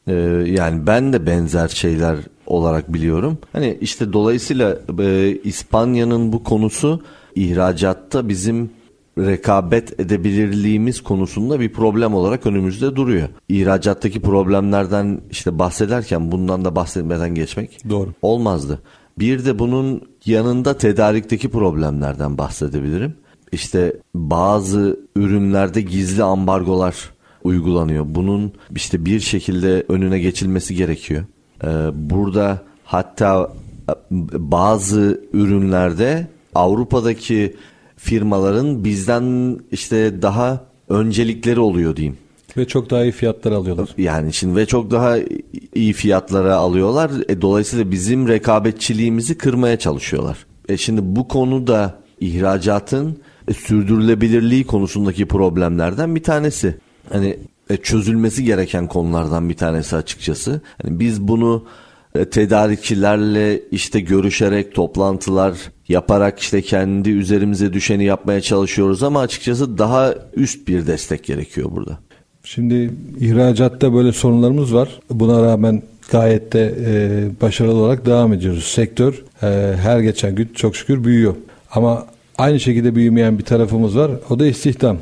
Ee, 0.07 0.13
yani 0.45 0.87
ben 0.87 1.13
de 1.13 1.25
benzer 1.25 1.67
şeyler 1.67 2.17
olarak 2.47 2.93
biliyorum. 2.93 3.37
Hani 3.53 3.77
işte 3.81 4.13
dolayısıyla 4.13 4.77
e, 4.99 5.37
İspanya'nın 5.43 6.33
bu 6.33 6.43
konusu 6.43 7.01
ihracatta 7.35 8.29
bizim 8.29 8.69
rekabet 9.17 9.99
edebilirliğimiz 9.99 11.01
konusunda 11.01 11.59
bir 11.59 11.73
problem 11.73 12.13
olarak 12.13 12.45
önümüzde 12.45 12.95
duruyor. 12.95 13.27
İhracattaki 13.49 14.21
problemlerden 14.21 15.21
işte 15.31 15.59
bahsederken 15.59 16.31
bundan 16.31 16.65
da 16.65 16.75
bahsetmeden 16.75 17.35
geçmek 17.35 17.89
Doğru. 17.89 18.09
olmazdı. 18.21 18.79
Bir 19.19 19.45
de 19.45 19.59
bunun 19.59 20.01
yanında 20.25 20.77
tedarikteki 20.77 21.49
problemlerden 21.49 22.37
bahsedebilirim. 22.37 23.13
İşte 23.51 23.97
bazı 24.15 24.99
ürünlerde 25.15 25.81
gizli 25.81 26.23
ambargolar 26.23 27.14
uygulanıyor. 27.45 28.05
Bunun 28.07 28.51
işte 28.75 29.05
bir 29.05 29.19
şekilde 29.19 29.85
önüne 29.89 30.19
geçilmesi 30.19 30.75
gerekiyor. 30.75 31.23
Ee, 31.63 31.67
burada 31.93 32.61
hatta 32.83 33.53
e, 33.89 33.93
bazı 34.33 35.21
ürünlerde 35.33 36.27
Avrupa'daki 36.55 37.55
firmaların 37.97 38.83
bizden 38.83 39.59
işte 39.71 40.21
daha 40.21 40.63
öncelikleri 40.89 41.59
oluyor 41.59 41.95
diyeyim. 41.95 42.17
Ve 42.57 42.67
çok 42.67 42.89
daha 42.89 43.03
iyi 43.03 43.11
fiyatlar 43.11 43.51
alıyorlar. 43.51 43.89
Yani 43.97 44.33
şimdi 44.33 44.55
ve 44.55 44.65
çok 44.65 44.91
daha 44.91 45.17
iyi 45.75 45.93
fiyatlara 45.93 46.55
alıyorlar. 46.55 47.11
E, 47.29 47.41
dolayısıyla 47.41 47.91
bizim 47.91 48.27
rekabetçiliğimizi 48.27 49.37
kırmaya 49.37 49.79
çalışıyorlar. 49.79 50.45
E 50.69 50.77
şimdi 50.77 51.01
bu 51.03 51.27
konuda 51.27 51.99
ihracatın 52.19 53.17
e, 53.47 53.53
sürdürülebilirliği 53.53 54.65
konusundaki 54.65 55.25
problemlerden 55.25 56.15
bir 56.15 56.23
tanesi. 56.23 56.77
Hani 57.09 57.37
e, 57.69 57.77
çözülmesi 57.77 58.43
gereken 58.43 58.87
konulardan 58.87 59.49
bir 59.49 59.57
tanesi 59.57 59.95
açıkçası. 59.95 60.61
Yani 60.83 60.99
biz 60.99 61.21
bunu 61.21 61.65
e, 62.15 62.25
tedarikçilerle 62.25 63.61
işte 63.71 63.99
görüşerek 63.99 64.75
toplantılar 64.75 65.57
yaparak 65.87 66.39
işte 66.39 66.61
kendi 66.61 67.09
üzerimize 67.09 67.73
düşeni 67.73 68.03
yapmaya 68.03 68.41
çalışıyoruz 68.41 69.03
ama 69.03 69.19
açıkçası 69.19 69.77
daha 69.77 70.15
üst 70.35 70.67
bir 70.67 70.87
destek 70.87 71.23
gerekiyor 71.23 71.71
burada. 71.71 71.99
Şimdi 72.43 72.91
ihracatta 73.19 73.93
böyle 73.93 74.11
sorunlarımız 74.11 74.73
var. 74.73 74.99
Buna 75.09 75.43
rağmen 75.43 75.81
gayet 76.11 76.53
de 76.53 76.73
e, 76.85 77.41
başarılı 77.41 77.73
olarak 77.73 78.05
devam 78.05 78.33
ediyoruz. 78.33 78.63
Sektör 78.63 79.23
e, 79.43 79.75
her 79.77 79.99
geçen 79.99 80.35
gün 80.35 80.49
çok 80.55 80.75
şükür 80.75 81.03
büyüyor. 81.03 81.35
Ama 81.71 82.05
aynı 82.37 82.59
şekilde 82.59 82.95
büyümeyen 82.95 83.37
bir 83.37 83.43
tarafımız 83.43 83.97
var. 83.97 84.11
O 84.29 84.39
da 84.39 84.47
istihdam. 84.47 84.97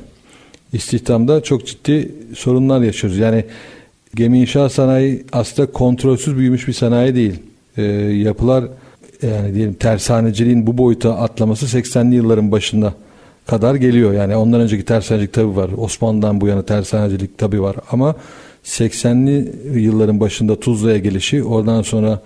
İstihdamda 0.74 1.44
çok 1.44 1.68
ciddi 1.68 2.12
sorunlar 2.36 2.82
yaşıyoruz. 2.82 3.20
Yani 3.20 3.46
gemi 4.16 4.40
inşaat 4.40 4.72
sanayi 4.72 5.24
aslında 5.32 5.72
kontrolsüz 5.72 6.38
büyümüş 6.38 6.68
bir 6.68 6.74
sanayi 6.74 7.16
değil. 7.16 7.40
E, 7.78 7.84
yapılar 7.84 8.66
yani 9.22 9.54
diyelim 9.54 9.74
tersaneciliğin 9.74 10.68
bu 10.68 10.78
boyuta 10.78 11.18
atlaması 11.18 11.78
80'li 11.78 12.16
yılların 12.16 12.52
başında 12.52 12.94
kadar 13.46 13.76
geliyor. 13.76 14.14
Yani 14.14 14.36
ondan 14.36 14.62
önceki 14.62 14.86
tersanecilik 14.86 15.34
tabi 15.34 15.56
var. 15.56 15.70
Osmanlı'dan 15.78 16.42
bu 16.42 16.48
yana 16.48 16.66
tersanecilik 16.66 17.38
tabi 17.38 17.62
var. 17.62 17.76
Ama 17.92 18.16
80'li 18.66 19.52
yılların 19.80 20.20
başında 20.20 20.60
Tuzla'ya 20.60 20.98
gelişi 20.98 21.44
oradan 21.44 21.82
sonra 21.82 22.22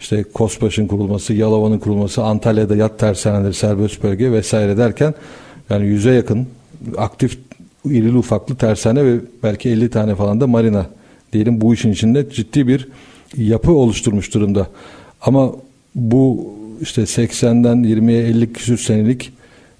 işte 0.00 0.24
Kospaş'ın 0.34 0.86
kurulması, 0.86 1.34
Yalova'nın 1.34 1.78
kurulması, 1.78 2.22
Antalya'da 2.22 2.76
yat 2.76 2.98
tersaneleri, 2.98 3.54
serbest 3.54 4.02
bölge 4.02 4.32
vesaire 4.32 4.76
derken 4.76 5.14
yani 5.70 5.86
yüze 5.86 6.10
yakın 6.10 6.46
aktif 6.96 7.38
irili 7.84 8.16
ufaklı 8.16 8.56
tersane 8.56 9.04
ve 9.04 9.16
belki 9.42 9.68
50 9.68 9.90
tane 9.90 10.14
falan 10.14 10.40
da 10.40 10.46
marina 10.46 10.86
diyelim 11.32 11.60
bu 11.60 11.74
işin 11.74 11.92
içinde 11.92 12.30
ciddi 12.30 12.68
bir 12.68 12.88
yapı 13.36 13.72
oluşturmuş 13.72 14.34
durumda. 14.34 14.66
Ama 15.22 15.52
bu 15.94 16.54
işte 16.80 17.02
80'den 17.02 17.76
20'ye 17.76 18.22
50 18.22 18.52
küsür 18.52 18.78
senelik 18.78 19.32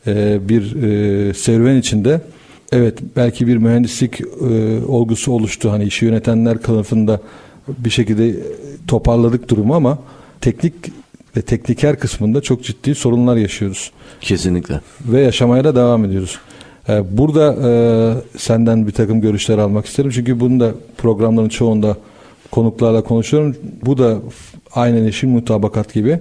e, 0.07 0.39
bir 0.49 0.83
e, 0.83 1.35
serüven 1.35 1.77
içinde 1.77 2.21
evet 2.73 2.99
belki 3.17 3.47
bir 3.47 3.57
mühendislik 3.57 4.21
e, 4.21 4.25
olgusu 4.87 5.33
oluştu. 5.33 5.73
Hani 5.73 5.85
işi 5.85 6.05
yönetenler 6.05 6.63
kılıfında 6.63 7.21
bir 7.69 7.91
şekilde 7.91 8.35
toparladık 8.87 9.49
durumu 9.49 9.75
ama 9.75 9.99
teknik 10.41 10.75
ve 11.37 11.43
tekniker 11.43 11.99
kısmında 11.99 12.41
çok 12.41 12.65
ciddi 12.65 12.95
sorunlar 12.95 13.37
yaşıyoruz. 13.37 13.93
Kesinlikle. 14.21 14.81
Ve 15.01 15.21
yaşamaya 15.21 15.65
da 15.65 15.77
devam 15.77 16.05
ediyoruz. 16.05 16.39
Ee, 16.89 17.03
burada 17.19 17.57
e, 17.69 18.39
senden 18.39 18.87
bir 18.87 18.93
takım 18.93 19.21
görüşler 19.21 19.59
almak 19.59 19.87
isterim. 19.87 20.11
Çünkü 20.11 20.41
bunu 20.41 20.61
da 20.61 20.73
programların 20.97 21.49
çoğunda 21.49 21.97
konuklarla 22.51 23.05
konuşuyorum. 23.05 23.57
Bu 23.87 23.99
da 23.99 24.19
aynen 24.75 25.05
işin 25.05 25.31
mutabakat 25.31 25.95
gibi. 25.95 26.21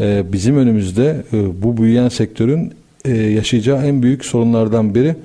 Ee, 0.00 0.24
bizim 0.32 0.56
önümüzde 0.56 1.16
e, 1.32 1.62
bu 1.62 1.76
büyüyen 1.76 2.08
sektörün 2.08 2.72
e, 3.04 3.16
yaşayacağı 3.16 3.86
en 3.86 4.02
büyük 4.02 4.24
sorunlardan 4.24 4.94
biri. 4.94 5.16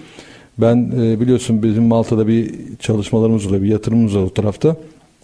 Ben 0.58 0.92
biliyorsun 0.92 1.64
bizim 1.64 1.84
Malta'da 1.84 2.28
bir 2.28 2.52
çalışmalarımız 2.80 3.46
oluyor, 3.46 3.64
bir 3.64 3.68
yatırımımız 3.68 4.16
var 4.18 4.22
o 4.22 4.30
tarafta. 4.30 4.76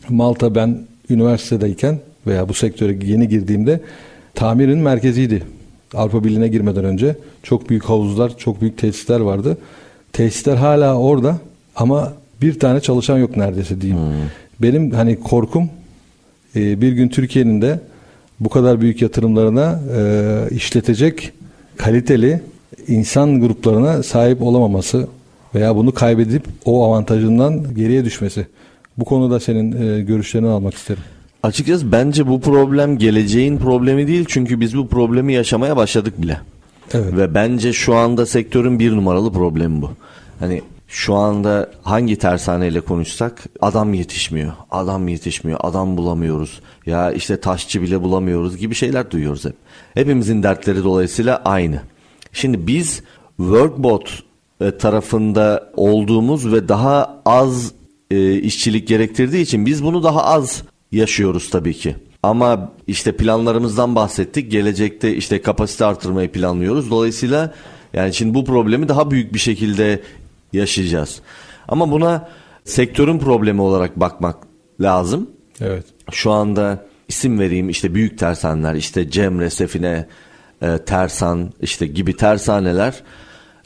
Malta 0.10 0.56
ben 0.56 0.78
üniversitedeyken 1.10 1.99
veya 2.28 2.49
bu 2.49 2.54
sektöre 2.54 2.97
yeni 3.06 3.28
girdiğimde 3.28 3.82
tamirin 4.36 4.80
merkeziydi. 4.80 5.43
Avrupa 5.93 6.23
Birliği'ne 6.23 6.47
girmeden 6.47 6.85
önce 6.85 7.15
çok 7.43 7.69
büyük 7.69 7.83
havuzlar, 7.83 8.37
çok 8.37 8.61
büyük 8.61 8.77
tesisler 8.77 9.19
vardı. 9.19 9.57
Tesisler 10.13 10.55
hala 10.55 10.97
orada 10.97 11.37
ama 11.75 12.13
bir 12.41 12.59
tane 12.59 12.79
çalışan 12.79 13.17
yok 13.17 13.37
neredeyse 13.37 13.81
diyeyim. 13.81 14.01
Hmm. 14.01 14.13
Benim 14.61 14.91
hani 14.91 15.19
korkum 15.19 15.69
e, 16.55 16.81
bir 16.81 16.91
gün 16.91 17.09
Türkiye'nin 17.09 17.61
de 17.61 17.79
bu 18.39 18.49
kadar 18.49 18.81
büyük 18.81 19.01
yatırımlarına 19.01 19.79
e, 19.97 20.55
işletecek 20.55 21.31
kaliteli 21.77 22.41
insan 22.87 23.41
gruplarına 23.41 24.03
sahip 24.03 24.41
olamaması 24.41 25.07
veya 25.55 25.75
bunu 25.75 25.93
kaybedip 25.93 26.43
o 26.65 26.83
avantajından 26.85 27.75
geriye 27.75 28.05
düşmesi. 28.05 28.47
Bu 28.97 29.05
konuda 29.05 29.39
senin 29.39 29.97
e, 29.97 30.01
görüşlerini 30.01 30.47
almak 30.47 30.73
isterim. 30.73 31.03
Açıkçası 31.43 31.91
bence 31.91 32.27
bu 32.27 32.41
problem 32.41 32.97
geleceğin 32.97 33.57
problemi 33.57 34.07
değil 34.07 34.25
çünkü 34.27 34.59
biz 34.59 34.77
bu 34.77 34.87
problemi 34.87 35.33
yaşamaya 35.33 35.77
başladık 35.77 36.21
bile. 36.21 36.39
Evet. 36.93 37.17
Ve 37.17 37.33
bence 37.33 37.73
şu 37.73 37.95
anda 37.95 38.25
sektörün 38.25 38.79
bir 38.79 38.91
numaralı 38.91 39.33
problemi 39.33 39.81
bu. 39.81 39.91
Hani 40.39 40.61
şu 40.87 41.15
anda 41.15 41.71
hangi 41.83 42.15
tersaneyle 42.15 42.81
konuşsak 42.81 43.43
adam 43.61 43.93
yetişmiyor, 43.93 44.53
adam 44.71 45.07
yetişmiyor, 45.07 45.59
adam 45.63 45.97
bulamıyoruz. 45.97 46.61
Ya 46.85 47.11
işte 47.11 47.39
taşçı 47.39 47.81
bile 47.81 48.01
bulamıyoruz 48.01 48.57
gibi 48.57 48.75
şeyler 48.75 49.11
duyuyoruz 49.11 49.45
hep. 49.45 49.55
Hepimizin 49.93 50.43
dertleri 50.43 50.83
dolayısıyla 50.83 51.41
aynı. 51.45 51.81
Şimdi 52.33 52.67
biz 52.67 53.03
Workbot 53.37 54.23
e, 54.61 54.77
tarafında 54.77 55.71
olduğumuz 55.75 56.51
ve 56.51 56.69
daha 56.69 57.21
az 57.25 57.71
e, 58.11 58.33
işçilik 58.33 58.87
gerektirdiği 58.87 59.43
için 59.43 59.65
biz 59.65 59.83
bunu 59.83 60.03
daha 60.03 60.23
az 60.23 60.63
yaşıyoruz 60.93 61.49
tabii 61.49 61.73
ki. 61.73 61.95
Ama 62.23 62.71
işte 62.87 63.17
planlarımızdan 63.17 63.95
bahsettik. 63.95 64.51
Gelecekte 64.51 65.15
işte 65.15 65.41
kapasite 65.41 65.85
artırmayı 65.85 66.31
planlıyoruz. 66.31 66.91
Dolayısıyla 66.91 67.53
yani 67.93 68.13
şimdi 68.13 68.33
bu 68.33 68.45
problemi 68.45 68.87
daha 68.87 69.11
büyük 69.11 69.33
bir 69.33 69.39
şekilde 69.39 70.01
yaşayacağız. 70.53 71.21
Ama 71.67 71.91
buna 71.91 72.29
sektörün 72.63 73.19
problemi 73.19 73.61
olarak 73.61 73.99
bakmak 73.99 74.37
lazım. 74.81 75.29
Evet. 75.61 75.85
Şu 76.11 76.31
anda 76.31 76.85
isim 77.07 77.39
vereyim 77.39 77.69
işte 77.69 77.95
büyük 77.95 78.17
tersaneler 78.17 78.75
işte 78.75 79.09
Cemre, 79.09 79.49
Sefine, 79.49 80.07
e, 80.61 80.77
Tersan 80.77 81.53
işte 81.61 81.87
gibi 81.87 82.17
tersaneler. 82.17 83.03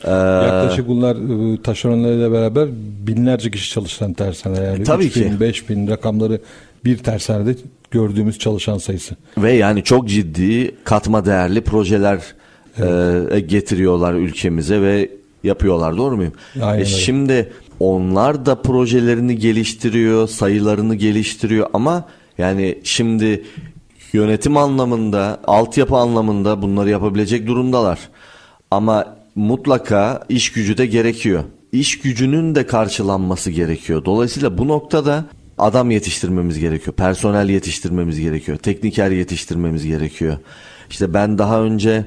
Ee, 0.04 0.12
Yaklaşık 0.48 0.88
bunlar 0.88 1.16
e, 1.54 1.62
taşeronlarıyla 1.62 2.32
beraber 2.32 2.70
binlerce 3.08 3.52
kişi 3.52 3.72
çalışan 3.72 4.14
tersaneler. 4.14 4.66
Yani 4.66 4.84
tabii 4.84 5.06
3000, 5.06 5.30
ki. 5.30 5.40
5000 5.40 5.88
rakamları 5.88 6.42
bir 6.86 6.98
tersanede 6.98 7.56
gördüğümüz 7.92 8.40
çalışan 8.40 8.78
sayısı. 8.78 9.16
Ve 9.38 9.54
yani 9.54 9.84
çok 9.84 10.10
ciddi 10.10 10.76
katma 10.84 11.26
değerli 11.26 11.62
projeler 11.62 12.22
evet. 12.78 13.34
e, 13.34 13.40
getiriyorlar 13.40 14.14
ülkemize 14.14 14.82
ve 14.82 15.10
yapıyorlar 15.44 15.98
doğru 15.98 16.16
muyum? 16.16 16.34
Aynen 16.62 16.82
e 16.82 16.86
şimdi 16.86 17.54
onlar 17.80 18.46
da 18.46 18.62
projelerini 18.62 19.38
geliştiriyor, 19.38 20.28
sayılarını 20.28 20.96
geliştiriyor 20.96 21.70
ama 21.74 22.06
yani 22.38 22.80
şimdi 22.84 23.44
yönetim 24.14 24.58
anlamında, 24.58 25.40
altyapı 25.48 25.96
anlamında 25.96 26.62
bunları 26.62 26.90
yapabilecek 26.90 27.48
durumdalar. 27.48 28.00
Ama 28.72 29.18
mutlaka 29.36 30.26
iş 30.30 30.52
gücü 30.52 30.78
de 30.78 30.86
gerekiyor. 30.86 31.44
İş 31.72 32.00
gücünün 32.00 32.56
de 32.56 32.66
karşılanması 32.68 33.52
gerekiyor. 33.52 34.06
Dolayısıyla 34.06 34.58
bu 34.58 34.68
noktada 34.68 35.26
adam 35.58 35.92
yetiştirmemiz 35.92 36.60
gerekiyor. 36.60 36.96
Personel 36.96 37.50
yetiştirmemiz 37.50 38.20
gerekiyor. 38.20 38.58
Tekniker 38.58 39.12
yetiştirmemiz 39.12 39.86
gerekiyor. 39.86 40.38
İşte 40.90 41.14
ben 41.14 41.38
daha 41.38 41.62
önce 41.62 42.06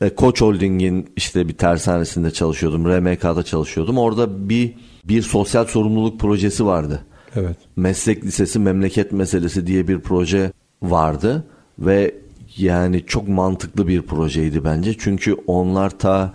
e, 0.00 0.14
Koç 0.14 0.40
Holding'in 0.40 1.10
işte 1.16 1.48
bir 1.48 1.54
tersanesinde 1.54 2.30
çalışıyordum. 2.30 2.84
RMK'da 2.84 3.42
çalışıyordum. 3.42 3.98
Orada 3.98 4.48
bir 4.48 4.74
bir 5.04 5.22
sosyal 5.22 5.64
sorumluluk 5.64 6.20
projesi 6.20 6.66
vardı. 6.66 7.00
Evet. 7.36 7.56
Meslek 7.76 8.24
Lisesi 8.24 8.58
Memleket 8.58 9.12
Meselesi 9.12 9.66
diye 9.66 9.88
bir 9.88 10.00
proje 10.00 10.52
vardı 10.82 11.44
ve 11.78 12.14
yani 12.56 13.04
çok 13.06 13.28
mantıklı 13.28 13.88
bir 13.88 14.02
projeydi 14.02 14.64
bence. 14.64 14.94
Çünkü 14.98 15.36
onlar 15.46 15.98
ta 15.98 16.32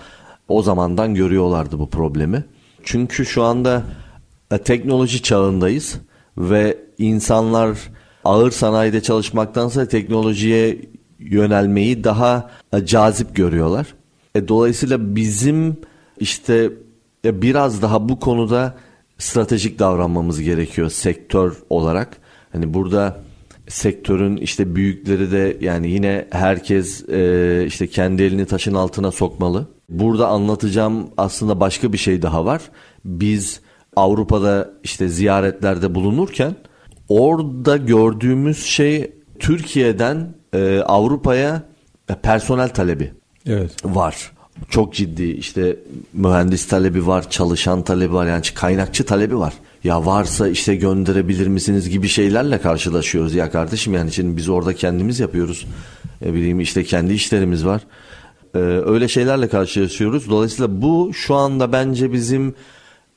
o 0.47 0.61
zamandan 0.61 1.15
görüyorlardı 1.15 1.79
bu 1.79 1.89
problemi. 1.89 2.43
Çünkü 2.83 3.25
şu 3.25 3.43
anda 3.43 3.83
e, 4.51 4.57
teknoloji 4.57 5.21
çağındayız 5.21 5.99
ve 6.37 6.77
insanlar 6.97 7.77
ağır 8.23 8.51
sanayide 8.51 9.01
çalışmaktansa 9.01 9.87
teknolojiye 9.87 10.81
yönelmeyi 11.19 12.03
daha 12.03 12.51
e, 12.73 12.85
cazip 12.85 13.35
görüyorlar. 13.35 13.93
E, 14.35 14.47
dolayısıyla 14.47 15.15
bizim 15.15 15.77
işte 16.19 16.69
e, 17.25 17.41
biraz 17.41 17.81
daha 17.81 18.09
bu 18.09 18.19
konuda 18.19 18.75
stratejik 19.17 19.79
davranmamız 19.79 20.41
gerekiyor 20.41 20.89
sektör 20.89 21.57
olarak. 21.69 22.17
Hani 22.51 22.73
burada 22.73 23.23
sektörün 23.67 24.37
işte 24.37 24.75
büyükleri 24.75 25.31
de 25.31 25.57
yani 25.61 25.91
yine 25.91 26.27
herkes 26.31 27.09
e, 27.09 27.63
işte 27.67 27.87
kendi 27.87 28.23
elini 28.23 28.45
taşın 28.45 28.73
altına 28.73 29.11
sokmalı. 29.11 29.67
Burada 29.89 30.27
anlatacağım 30.27 31.09
aslında 31.17 31.59
başka 31.59 31.93
bir 31.93 31.97
şey 31.97 32.21
daha 32.21 32.45
var. 32.45 32.61
Biz 33.05 33.61
Avrupa'da 33.95 34.69
işte 34.83 35.07
ziyaretlerde 35.07 35.95
bulunurken 35.95 36.55
orada 37.09 37.77
gördüğümüz 37.77 38.65
şey 38.65 39.11
Türkiye'den 39.39 40.35
e, 40.53 40.79
Avrupa'ya 40.79 41.63
personel 42.23 42.69
talebi 42.69 43.11
evet. 43.45 43.71
var. 43.85 44.31
Çok 44.69 44.93
ciddi 44.93 45.23
işte 45.23 45.79
mühendis 46.13 46.67
talebi 46.67 47.07
var, 47.07 47.29
çalışan 47.29 47.83
talebi 47.83 48.13
var 48.13 48.25
yani 48.25 48.41
kaynakçı 48.55 49.05
talebi 49.05 49.37
var. 49.37 49.53
Ya 49.83 50.05
varsa 50.05 50.47
işte 50.47 50.75
gönderebilir 50.75 51.47
misiniz 51.47 51.89
gibi 51.89 52.07
şeylerle 52.07 52.61
karşılaşıyoruz 52.61 53.35
ya 53.35 53.51
kardeşim 53.51 53.93
yani 53.93 54.11
şimdi 54.11 54.37
biz 54.37 54.49
orada 54.49 54.73
kendimiz 54.75 55.19
yapıyoruz. 55.19 55.65
E, 56.25 56.33
bileyim 56.33 56.59
işte 56.59 56.83
kendi 56.83 57.13
işlerimiz 57.13 57.65
var. 57.65 57.81
E, 58.55 58.57
öyle 58.59 59.07
şeylerle 59.07 59.47
karşılaşıyoruz. 59.47 60.29
Dolayısıyla 60.29 60.81
bu 60.81 61.11
şu 61.13 61.35
anda 61.35 61.71
bence 61.71 62.13
bizim 62.13 62.55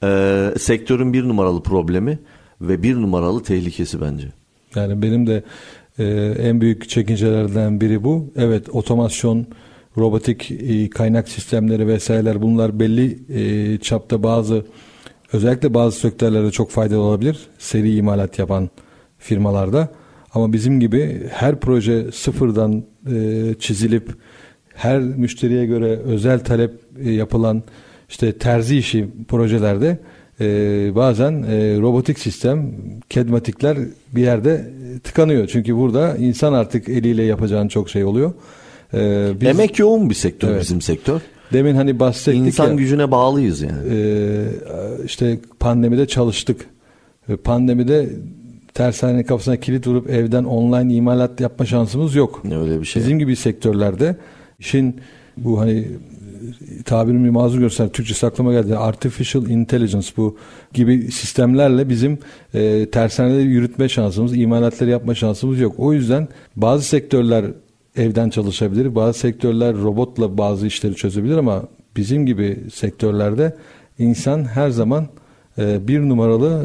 e, 0.02 0.50
sektörün 0.58 1.12
bir 1.12 1.28
numaralı 1.28 1.62
problemi 1.62 2.18
ve 2.60 2.82
bir 2.82 2.94
numaralı 2.94 3.42
tehlikesi 3.42 4.00
bence. 4.00 4.28
Yani 4.74 5.02
benim 5.02 5.26
de 5.26 5.42
e, 5.98 6.04
en 6.38 6.60
büyük 6.60 6.88
çekincelerden 6.88 7.80
biri 7.80 8.04
bu. 8.04 8.32
Evet 8.36 8.68
otomasyon, 8.68 9.46
robotik 9.96 10.50
e, 10.50 10.90
kaynak 10.90 11.28
sistemleri 11.28 11.88
vesaireler 11.88 12.42
bunlar 12.42 12.80
belli 12.80 13.18
e, 13.28 13.78
çapta 13.78 14.22
bazı 14.22 14.64
özellikle 15.32 15.74
bazı 15.74 16.00
sektörlerde 16.00 16.50
çok 16.50 16.70
faydalı 16.70 17.00
olabilir. 17.00 17.38
Seri 17.58 17.96
imalat 17.96 18.38
yapan 18.38 18.70
firmalarda. 19.18 19.88
Ama 20.34 20.52
bizim 20.52 20.80
gibi 20.80 21.26
her 21.30 21.60
proje 21.60 22.12
sıfırdan 22.12 22.84
e, 23.12 23.54
çizilip 23.58 24.14
her 24.74 25.00
müşteriye 25.00 25.66
göre 25.66 25.96
özel 25.96 26.44
talep 26.44 26.80
e, 27.04 27.10
yapılan 27.10 27.62
işte 28.08 28.38
terzi 28.38 28.78
işi 28.78 29.08
projelerde 29.28 29.98
e, 30.40 30.46
bazen 30.94 31.32
e, 31.42 31.80
robotik 31.80 32.18
sistem, 32.18 32.74
kedmatikler 33.08 33.78
bir 34.14 34.22
yerde 34.22 34.70
tıkanıyor. 35.04 35.46
Çünkü 35.46 35.76
burada 35.76 36.16
insan 36.16 36.52
artık 36.52 36.88
eliyle 36.88 37.22
yapacağın 37.22 37.68
çok 37.68 37.90
şey 37.90 38.04
oluyor. 38.04 38.32
E, 38.94 39.30
biz, 39.40 39.48
Emek 39.48 39.78
yoğun 39.78 40.10
bir 40.10 40.14
sektör 40.14 40.50
evet. 40.50 40.62
bizim 40.62 40.80
sektör. 40.80 41.20
Demin 41.52 41.74
hani 41.74 42.00
bahsettik 42.00 42.40
İnsan 42.40 42.68
ya, 42.68 42.74
gücüne 42.74 43.10
bağlıyız 43.10 43.62
yani. 43.62 43.88
E, 43.90 44.44
işte 45.04 45.38
pandemide 45.60 46.06
çalıştık. 46.06 46.66
E, 47.28 47.36
pandemide 47.36 48.08
tersanenin 48.74 49.22
kafasına 49.22 49.56
kilit 49.56 49.86
vurup 49.86 50.10
evden 50.10 50.44
online 50.44 50.94
imalat 50.94 51.40
yapma 51.40 51.66
şansımız 51.66 52.14
yok. 52.14 52.42
Öyle 52.44 52.80
bir 52.80 52.86
şey. 52.86 53.02
Bizim 53.02 53.18
gibi 53.18 53.36
sektörlerde 53.36 54.16
işin 54.58 55.00
bu 55.36 55.60
hani 55.60 55.86
tabirimi 56.84 57.30
mazur 57.30 57.58
görsen 57.58 57.88
Türkçe 57.88 58.26
aklıma 58.26 58.52
geldi. 58.52 58.76
Artificial 58.76 59.46
Intelligence 59.46 60.08
bu 60.16 60.36
gibi 60.72 61.12
sistemlerle 61.12 61.88
bizim 61.88 62.18
e, 62.54 62.90
tersaneleri 62.90 63.46
yürütme 63.46 63.88
şansımız, 63.88 64.36
imalatları 64.36 64.90
yapma 64.90 65.14
şansımız 65.14 65.60
yok. 65.60 65.74
O 65.78 65.92
yüzden 65.92 66.28
bazı 66.56 66.84
sektörler 66.84 67.44
evden 67.96 68.30
çalışabilir, 68.30 68.94
bazı 68.94 69.18
sektörler 69.18 69.76
robotla 69.76 70.38
bazı 70.38 70.66
işleri 70.66 70.94
çözebilir 70.94 71.36
ama 71.36 71.62
bizim 71.96 72.26
gibi 72.26 72.58
sektörlerde 72.74 73.56
insan 73.98 74.44
her 74.44 74.70
zaman 74.70 75.06
e, 75.58 75.88
bir 75.88 76.00
numaralı 76.00 76.62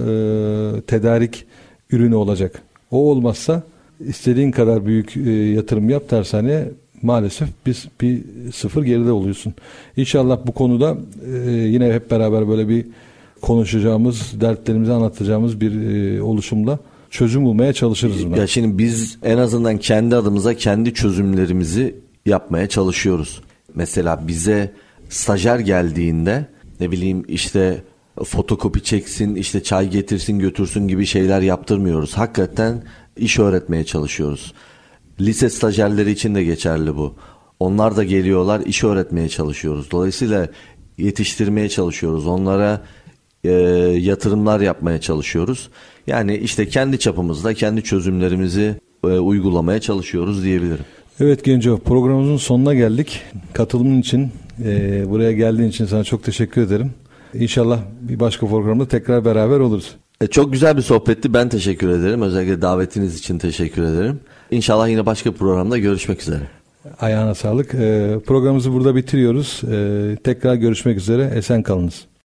e, 0.78 0.82
tedarik 0.82 1.46
ürünü 1.92 2.16
olacak. 2.16 2.62
O 2.92 2.98
olmazsa 3.12 3.64
istediğin 4.00 4.52
kadar 4.52 4.86
büyük 4.86 5.18
e, 5.18 5.32
yatırım 5.32 5.90
yap 5.90 6.10
tersaneye 6.10 6.72
maalesef 7.04 7.50
biz 7.66 7.88
bir 8.02 8.24
sıfır 8.54 8.84
geride 8.84 9.12
oluyorsun. 9.12 9.54
İnşallah 9.98 10.40
bu 10.48 10.52
konuda 10.52 10.98
e, 11.34 11.50
yine 11.52 11.94
hep 11.94 12.12
beraber 12.12 12.48
böyle 12.48 12.70
bir 12.70 12.86
konuşacağımız, 13.42 14.42
dertlerimizi 14.42 14.92
anlatacağımız 14.92 15.62
bir 15.62 15.82
e, 15.82 16.22
oluşumla 16.22 16.80
çözüm 17.10 17.46
bulmaya 17.46 17.74
çalışırız. 17.74 18.24
Ya 18.38 18.48
şimdi 18.48 18.78
biz 18.78 19.18
en 19.24 19.38
azından 19.38 19.78
kendi 19.78 20.16
adımıza 20.16 20.54
kendi 20.54 20.94
çözümlerimizi 20.94 21.96
yapmaya 22.26 22.70
çalışıyoruz. 22.70 23.42
Mesela 23.76 24.28
bize 24.28 24.74
stajyer 25.10 25.60
geldiğinde 25.60 26.46
ne 26.80 26.92
bileyim 26.92 27.26
işte 27.28 27.84
fotokopi 28.24 28.84
çeksin, 28.84 29.36
işte 29.36 29.64
çay 29.64 29.90
getirsin 29.90 30.40
götürsün 30.40 30.88
gibi 30.88 31.06
şeyler 31.06 31.42
yaptırmıyoruz. 31.42 32.14
Hakikaten 32.14 32.84
iş 33.18 33.40
öğretmeye 33.40 33.84
çalışıyoruz. 33.84 34.54
Lise 35.26 35.50
stajyerleri 35.50 36.12
için 36.12 36.36
de 36.36 36.44
geçerli 36.44 36.96
bu. 36.96 37.16
Onlar 37.60 37.98
da 37.98 38.04
geliyorlar, 38.04 38.62
iş 38.66 38.84
öğretmeye 38.84 39.30
çalışıyoruz. 39.30 39.92
Dolayısıyla 39.92 40.48
yetiştirmeye 40.98 41.70
çalışıyoruz. 41.70 42.28
Onlara 42.28 42.82
e, 43.44 43.52
yatırımlar 44.00 44.60
yapmaya 44.62 45.02
çalışıyoruz. 45.02 45.70
Yani 46.08 46.38
işte 46.38 46.68
kendi 46.68 47.00
çapımızda 47.00 47.54
kendi 47.54 47.84
çözümlerimizi 47.84 48.76
e, 49.04 49.08
uygulamaya 49.08 49.82
çalışıyoruz 49.82 50.44
diyebilirim. 50.44 50.86
Evet 51.20 51.44
Genco 51.44 51.78
programımızın 51.78 52.38
sonuna 52.38 52.74
geldik. 52.74 53.22
Katılımın 53.54 54.02
için 54.02 54.32
e, 54.66 55.04
buraya 55.10 55.32
geldiğin 55.32 55.70
için 55.70 55.86
sana 55.86 56.04
çok 56.04 56.24
teşekkür 56.24 56.62
ederim. 56.62 56.92
İnşallah 57.34 57.80
bir 58.02 58.20
başka 58.20 58.48
programda 58.48 58.88
tekrar 58.88 59.26
beraber 59.26 59.60
oluruz. 59.60 59.96
E, 60.22 60.28
çok 60.28 60.54
güzel 60.54 60.78
bir 60.78 60.82
sohbetti. 60.82 61.34
Ben 61.34 61.50
teşekkür 61.50 61.90
ederim. 61.90 62.22
Özellikle 62.22 62.62
davetiniz 62.62 63.20
için 63.20 63.38
teşekkür 63.38 63.84
ederim. 63.84 64.20
İnşallah 64.52 64.90
yine 64.90 65.06
başka 65.06 65.34
bir 65.34 65.38
programda 65.38 65.78
görüşmek 65.78 66.22
üzere. 66.22 66.44
Ayağına 67.00 67.36
sağlık. 67.36 67.74
E, 67.74 68.18
programımızı 68.26 68.74
burada 68.74 68.96
bitiriyoruz. 68.96 69.62
E, 69.72 70.18
tekrar 70.24 70.56
görüşmek 70.56 70.98
üzere. 70.98 71.32
Esen 71.36 71.64
kalınız. 71.64 72.06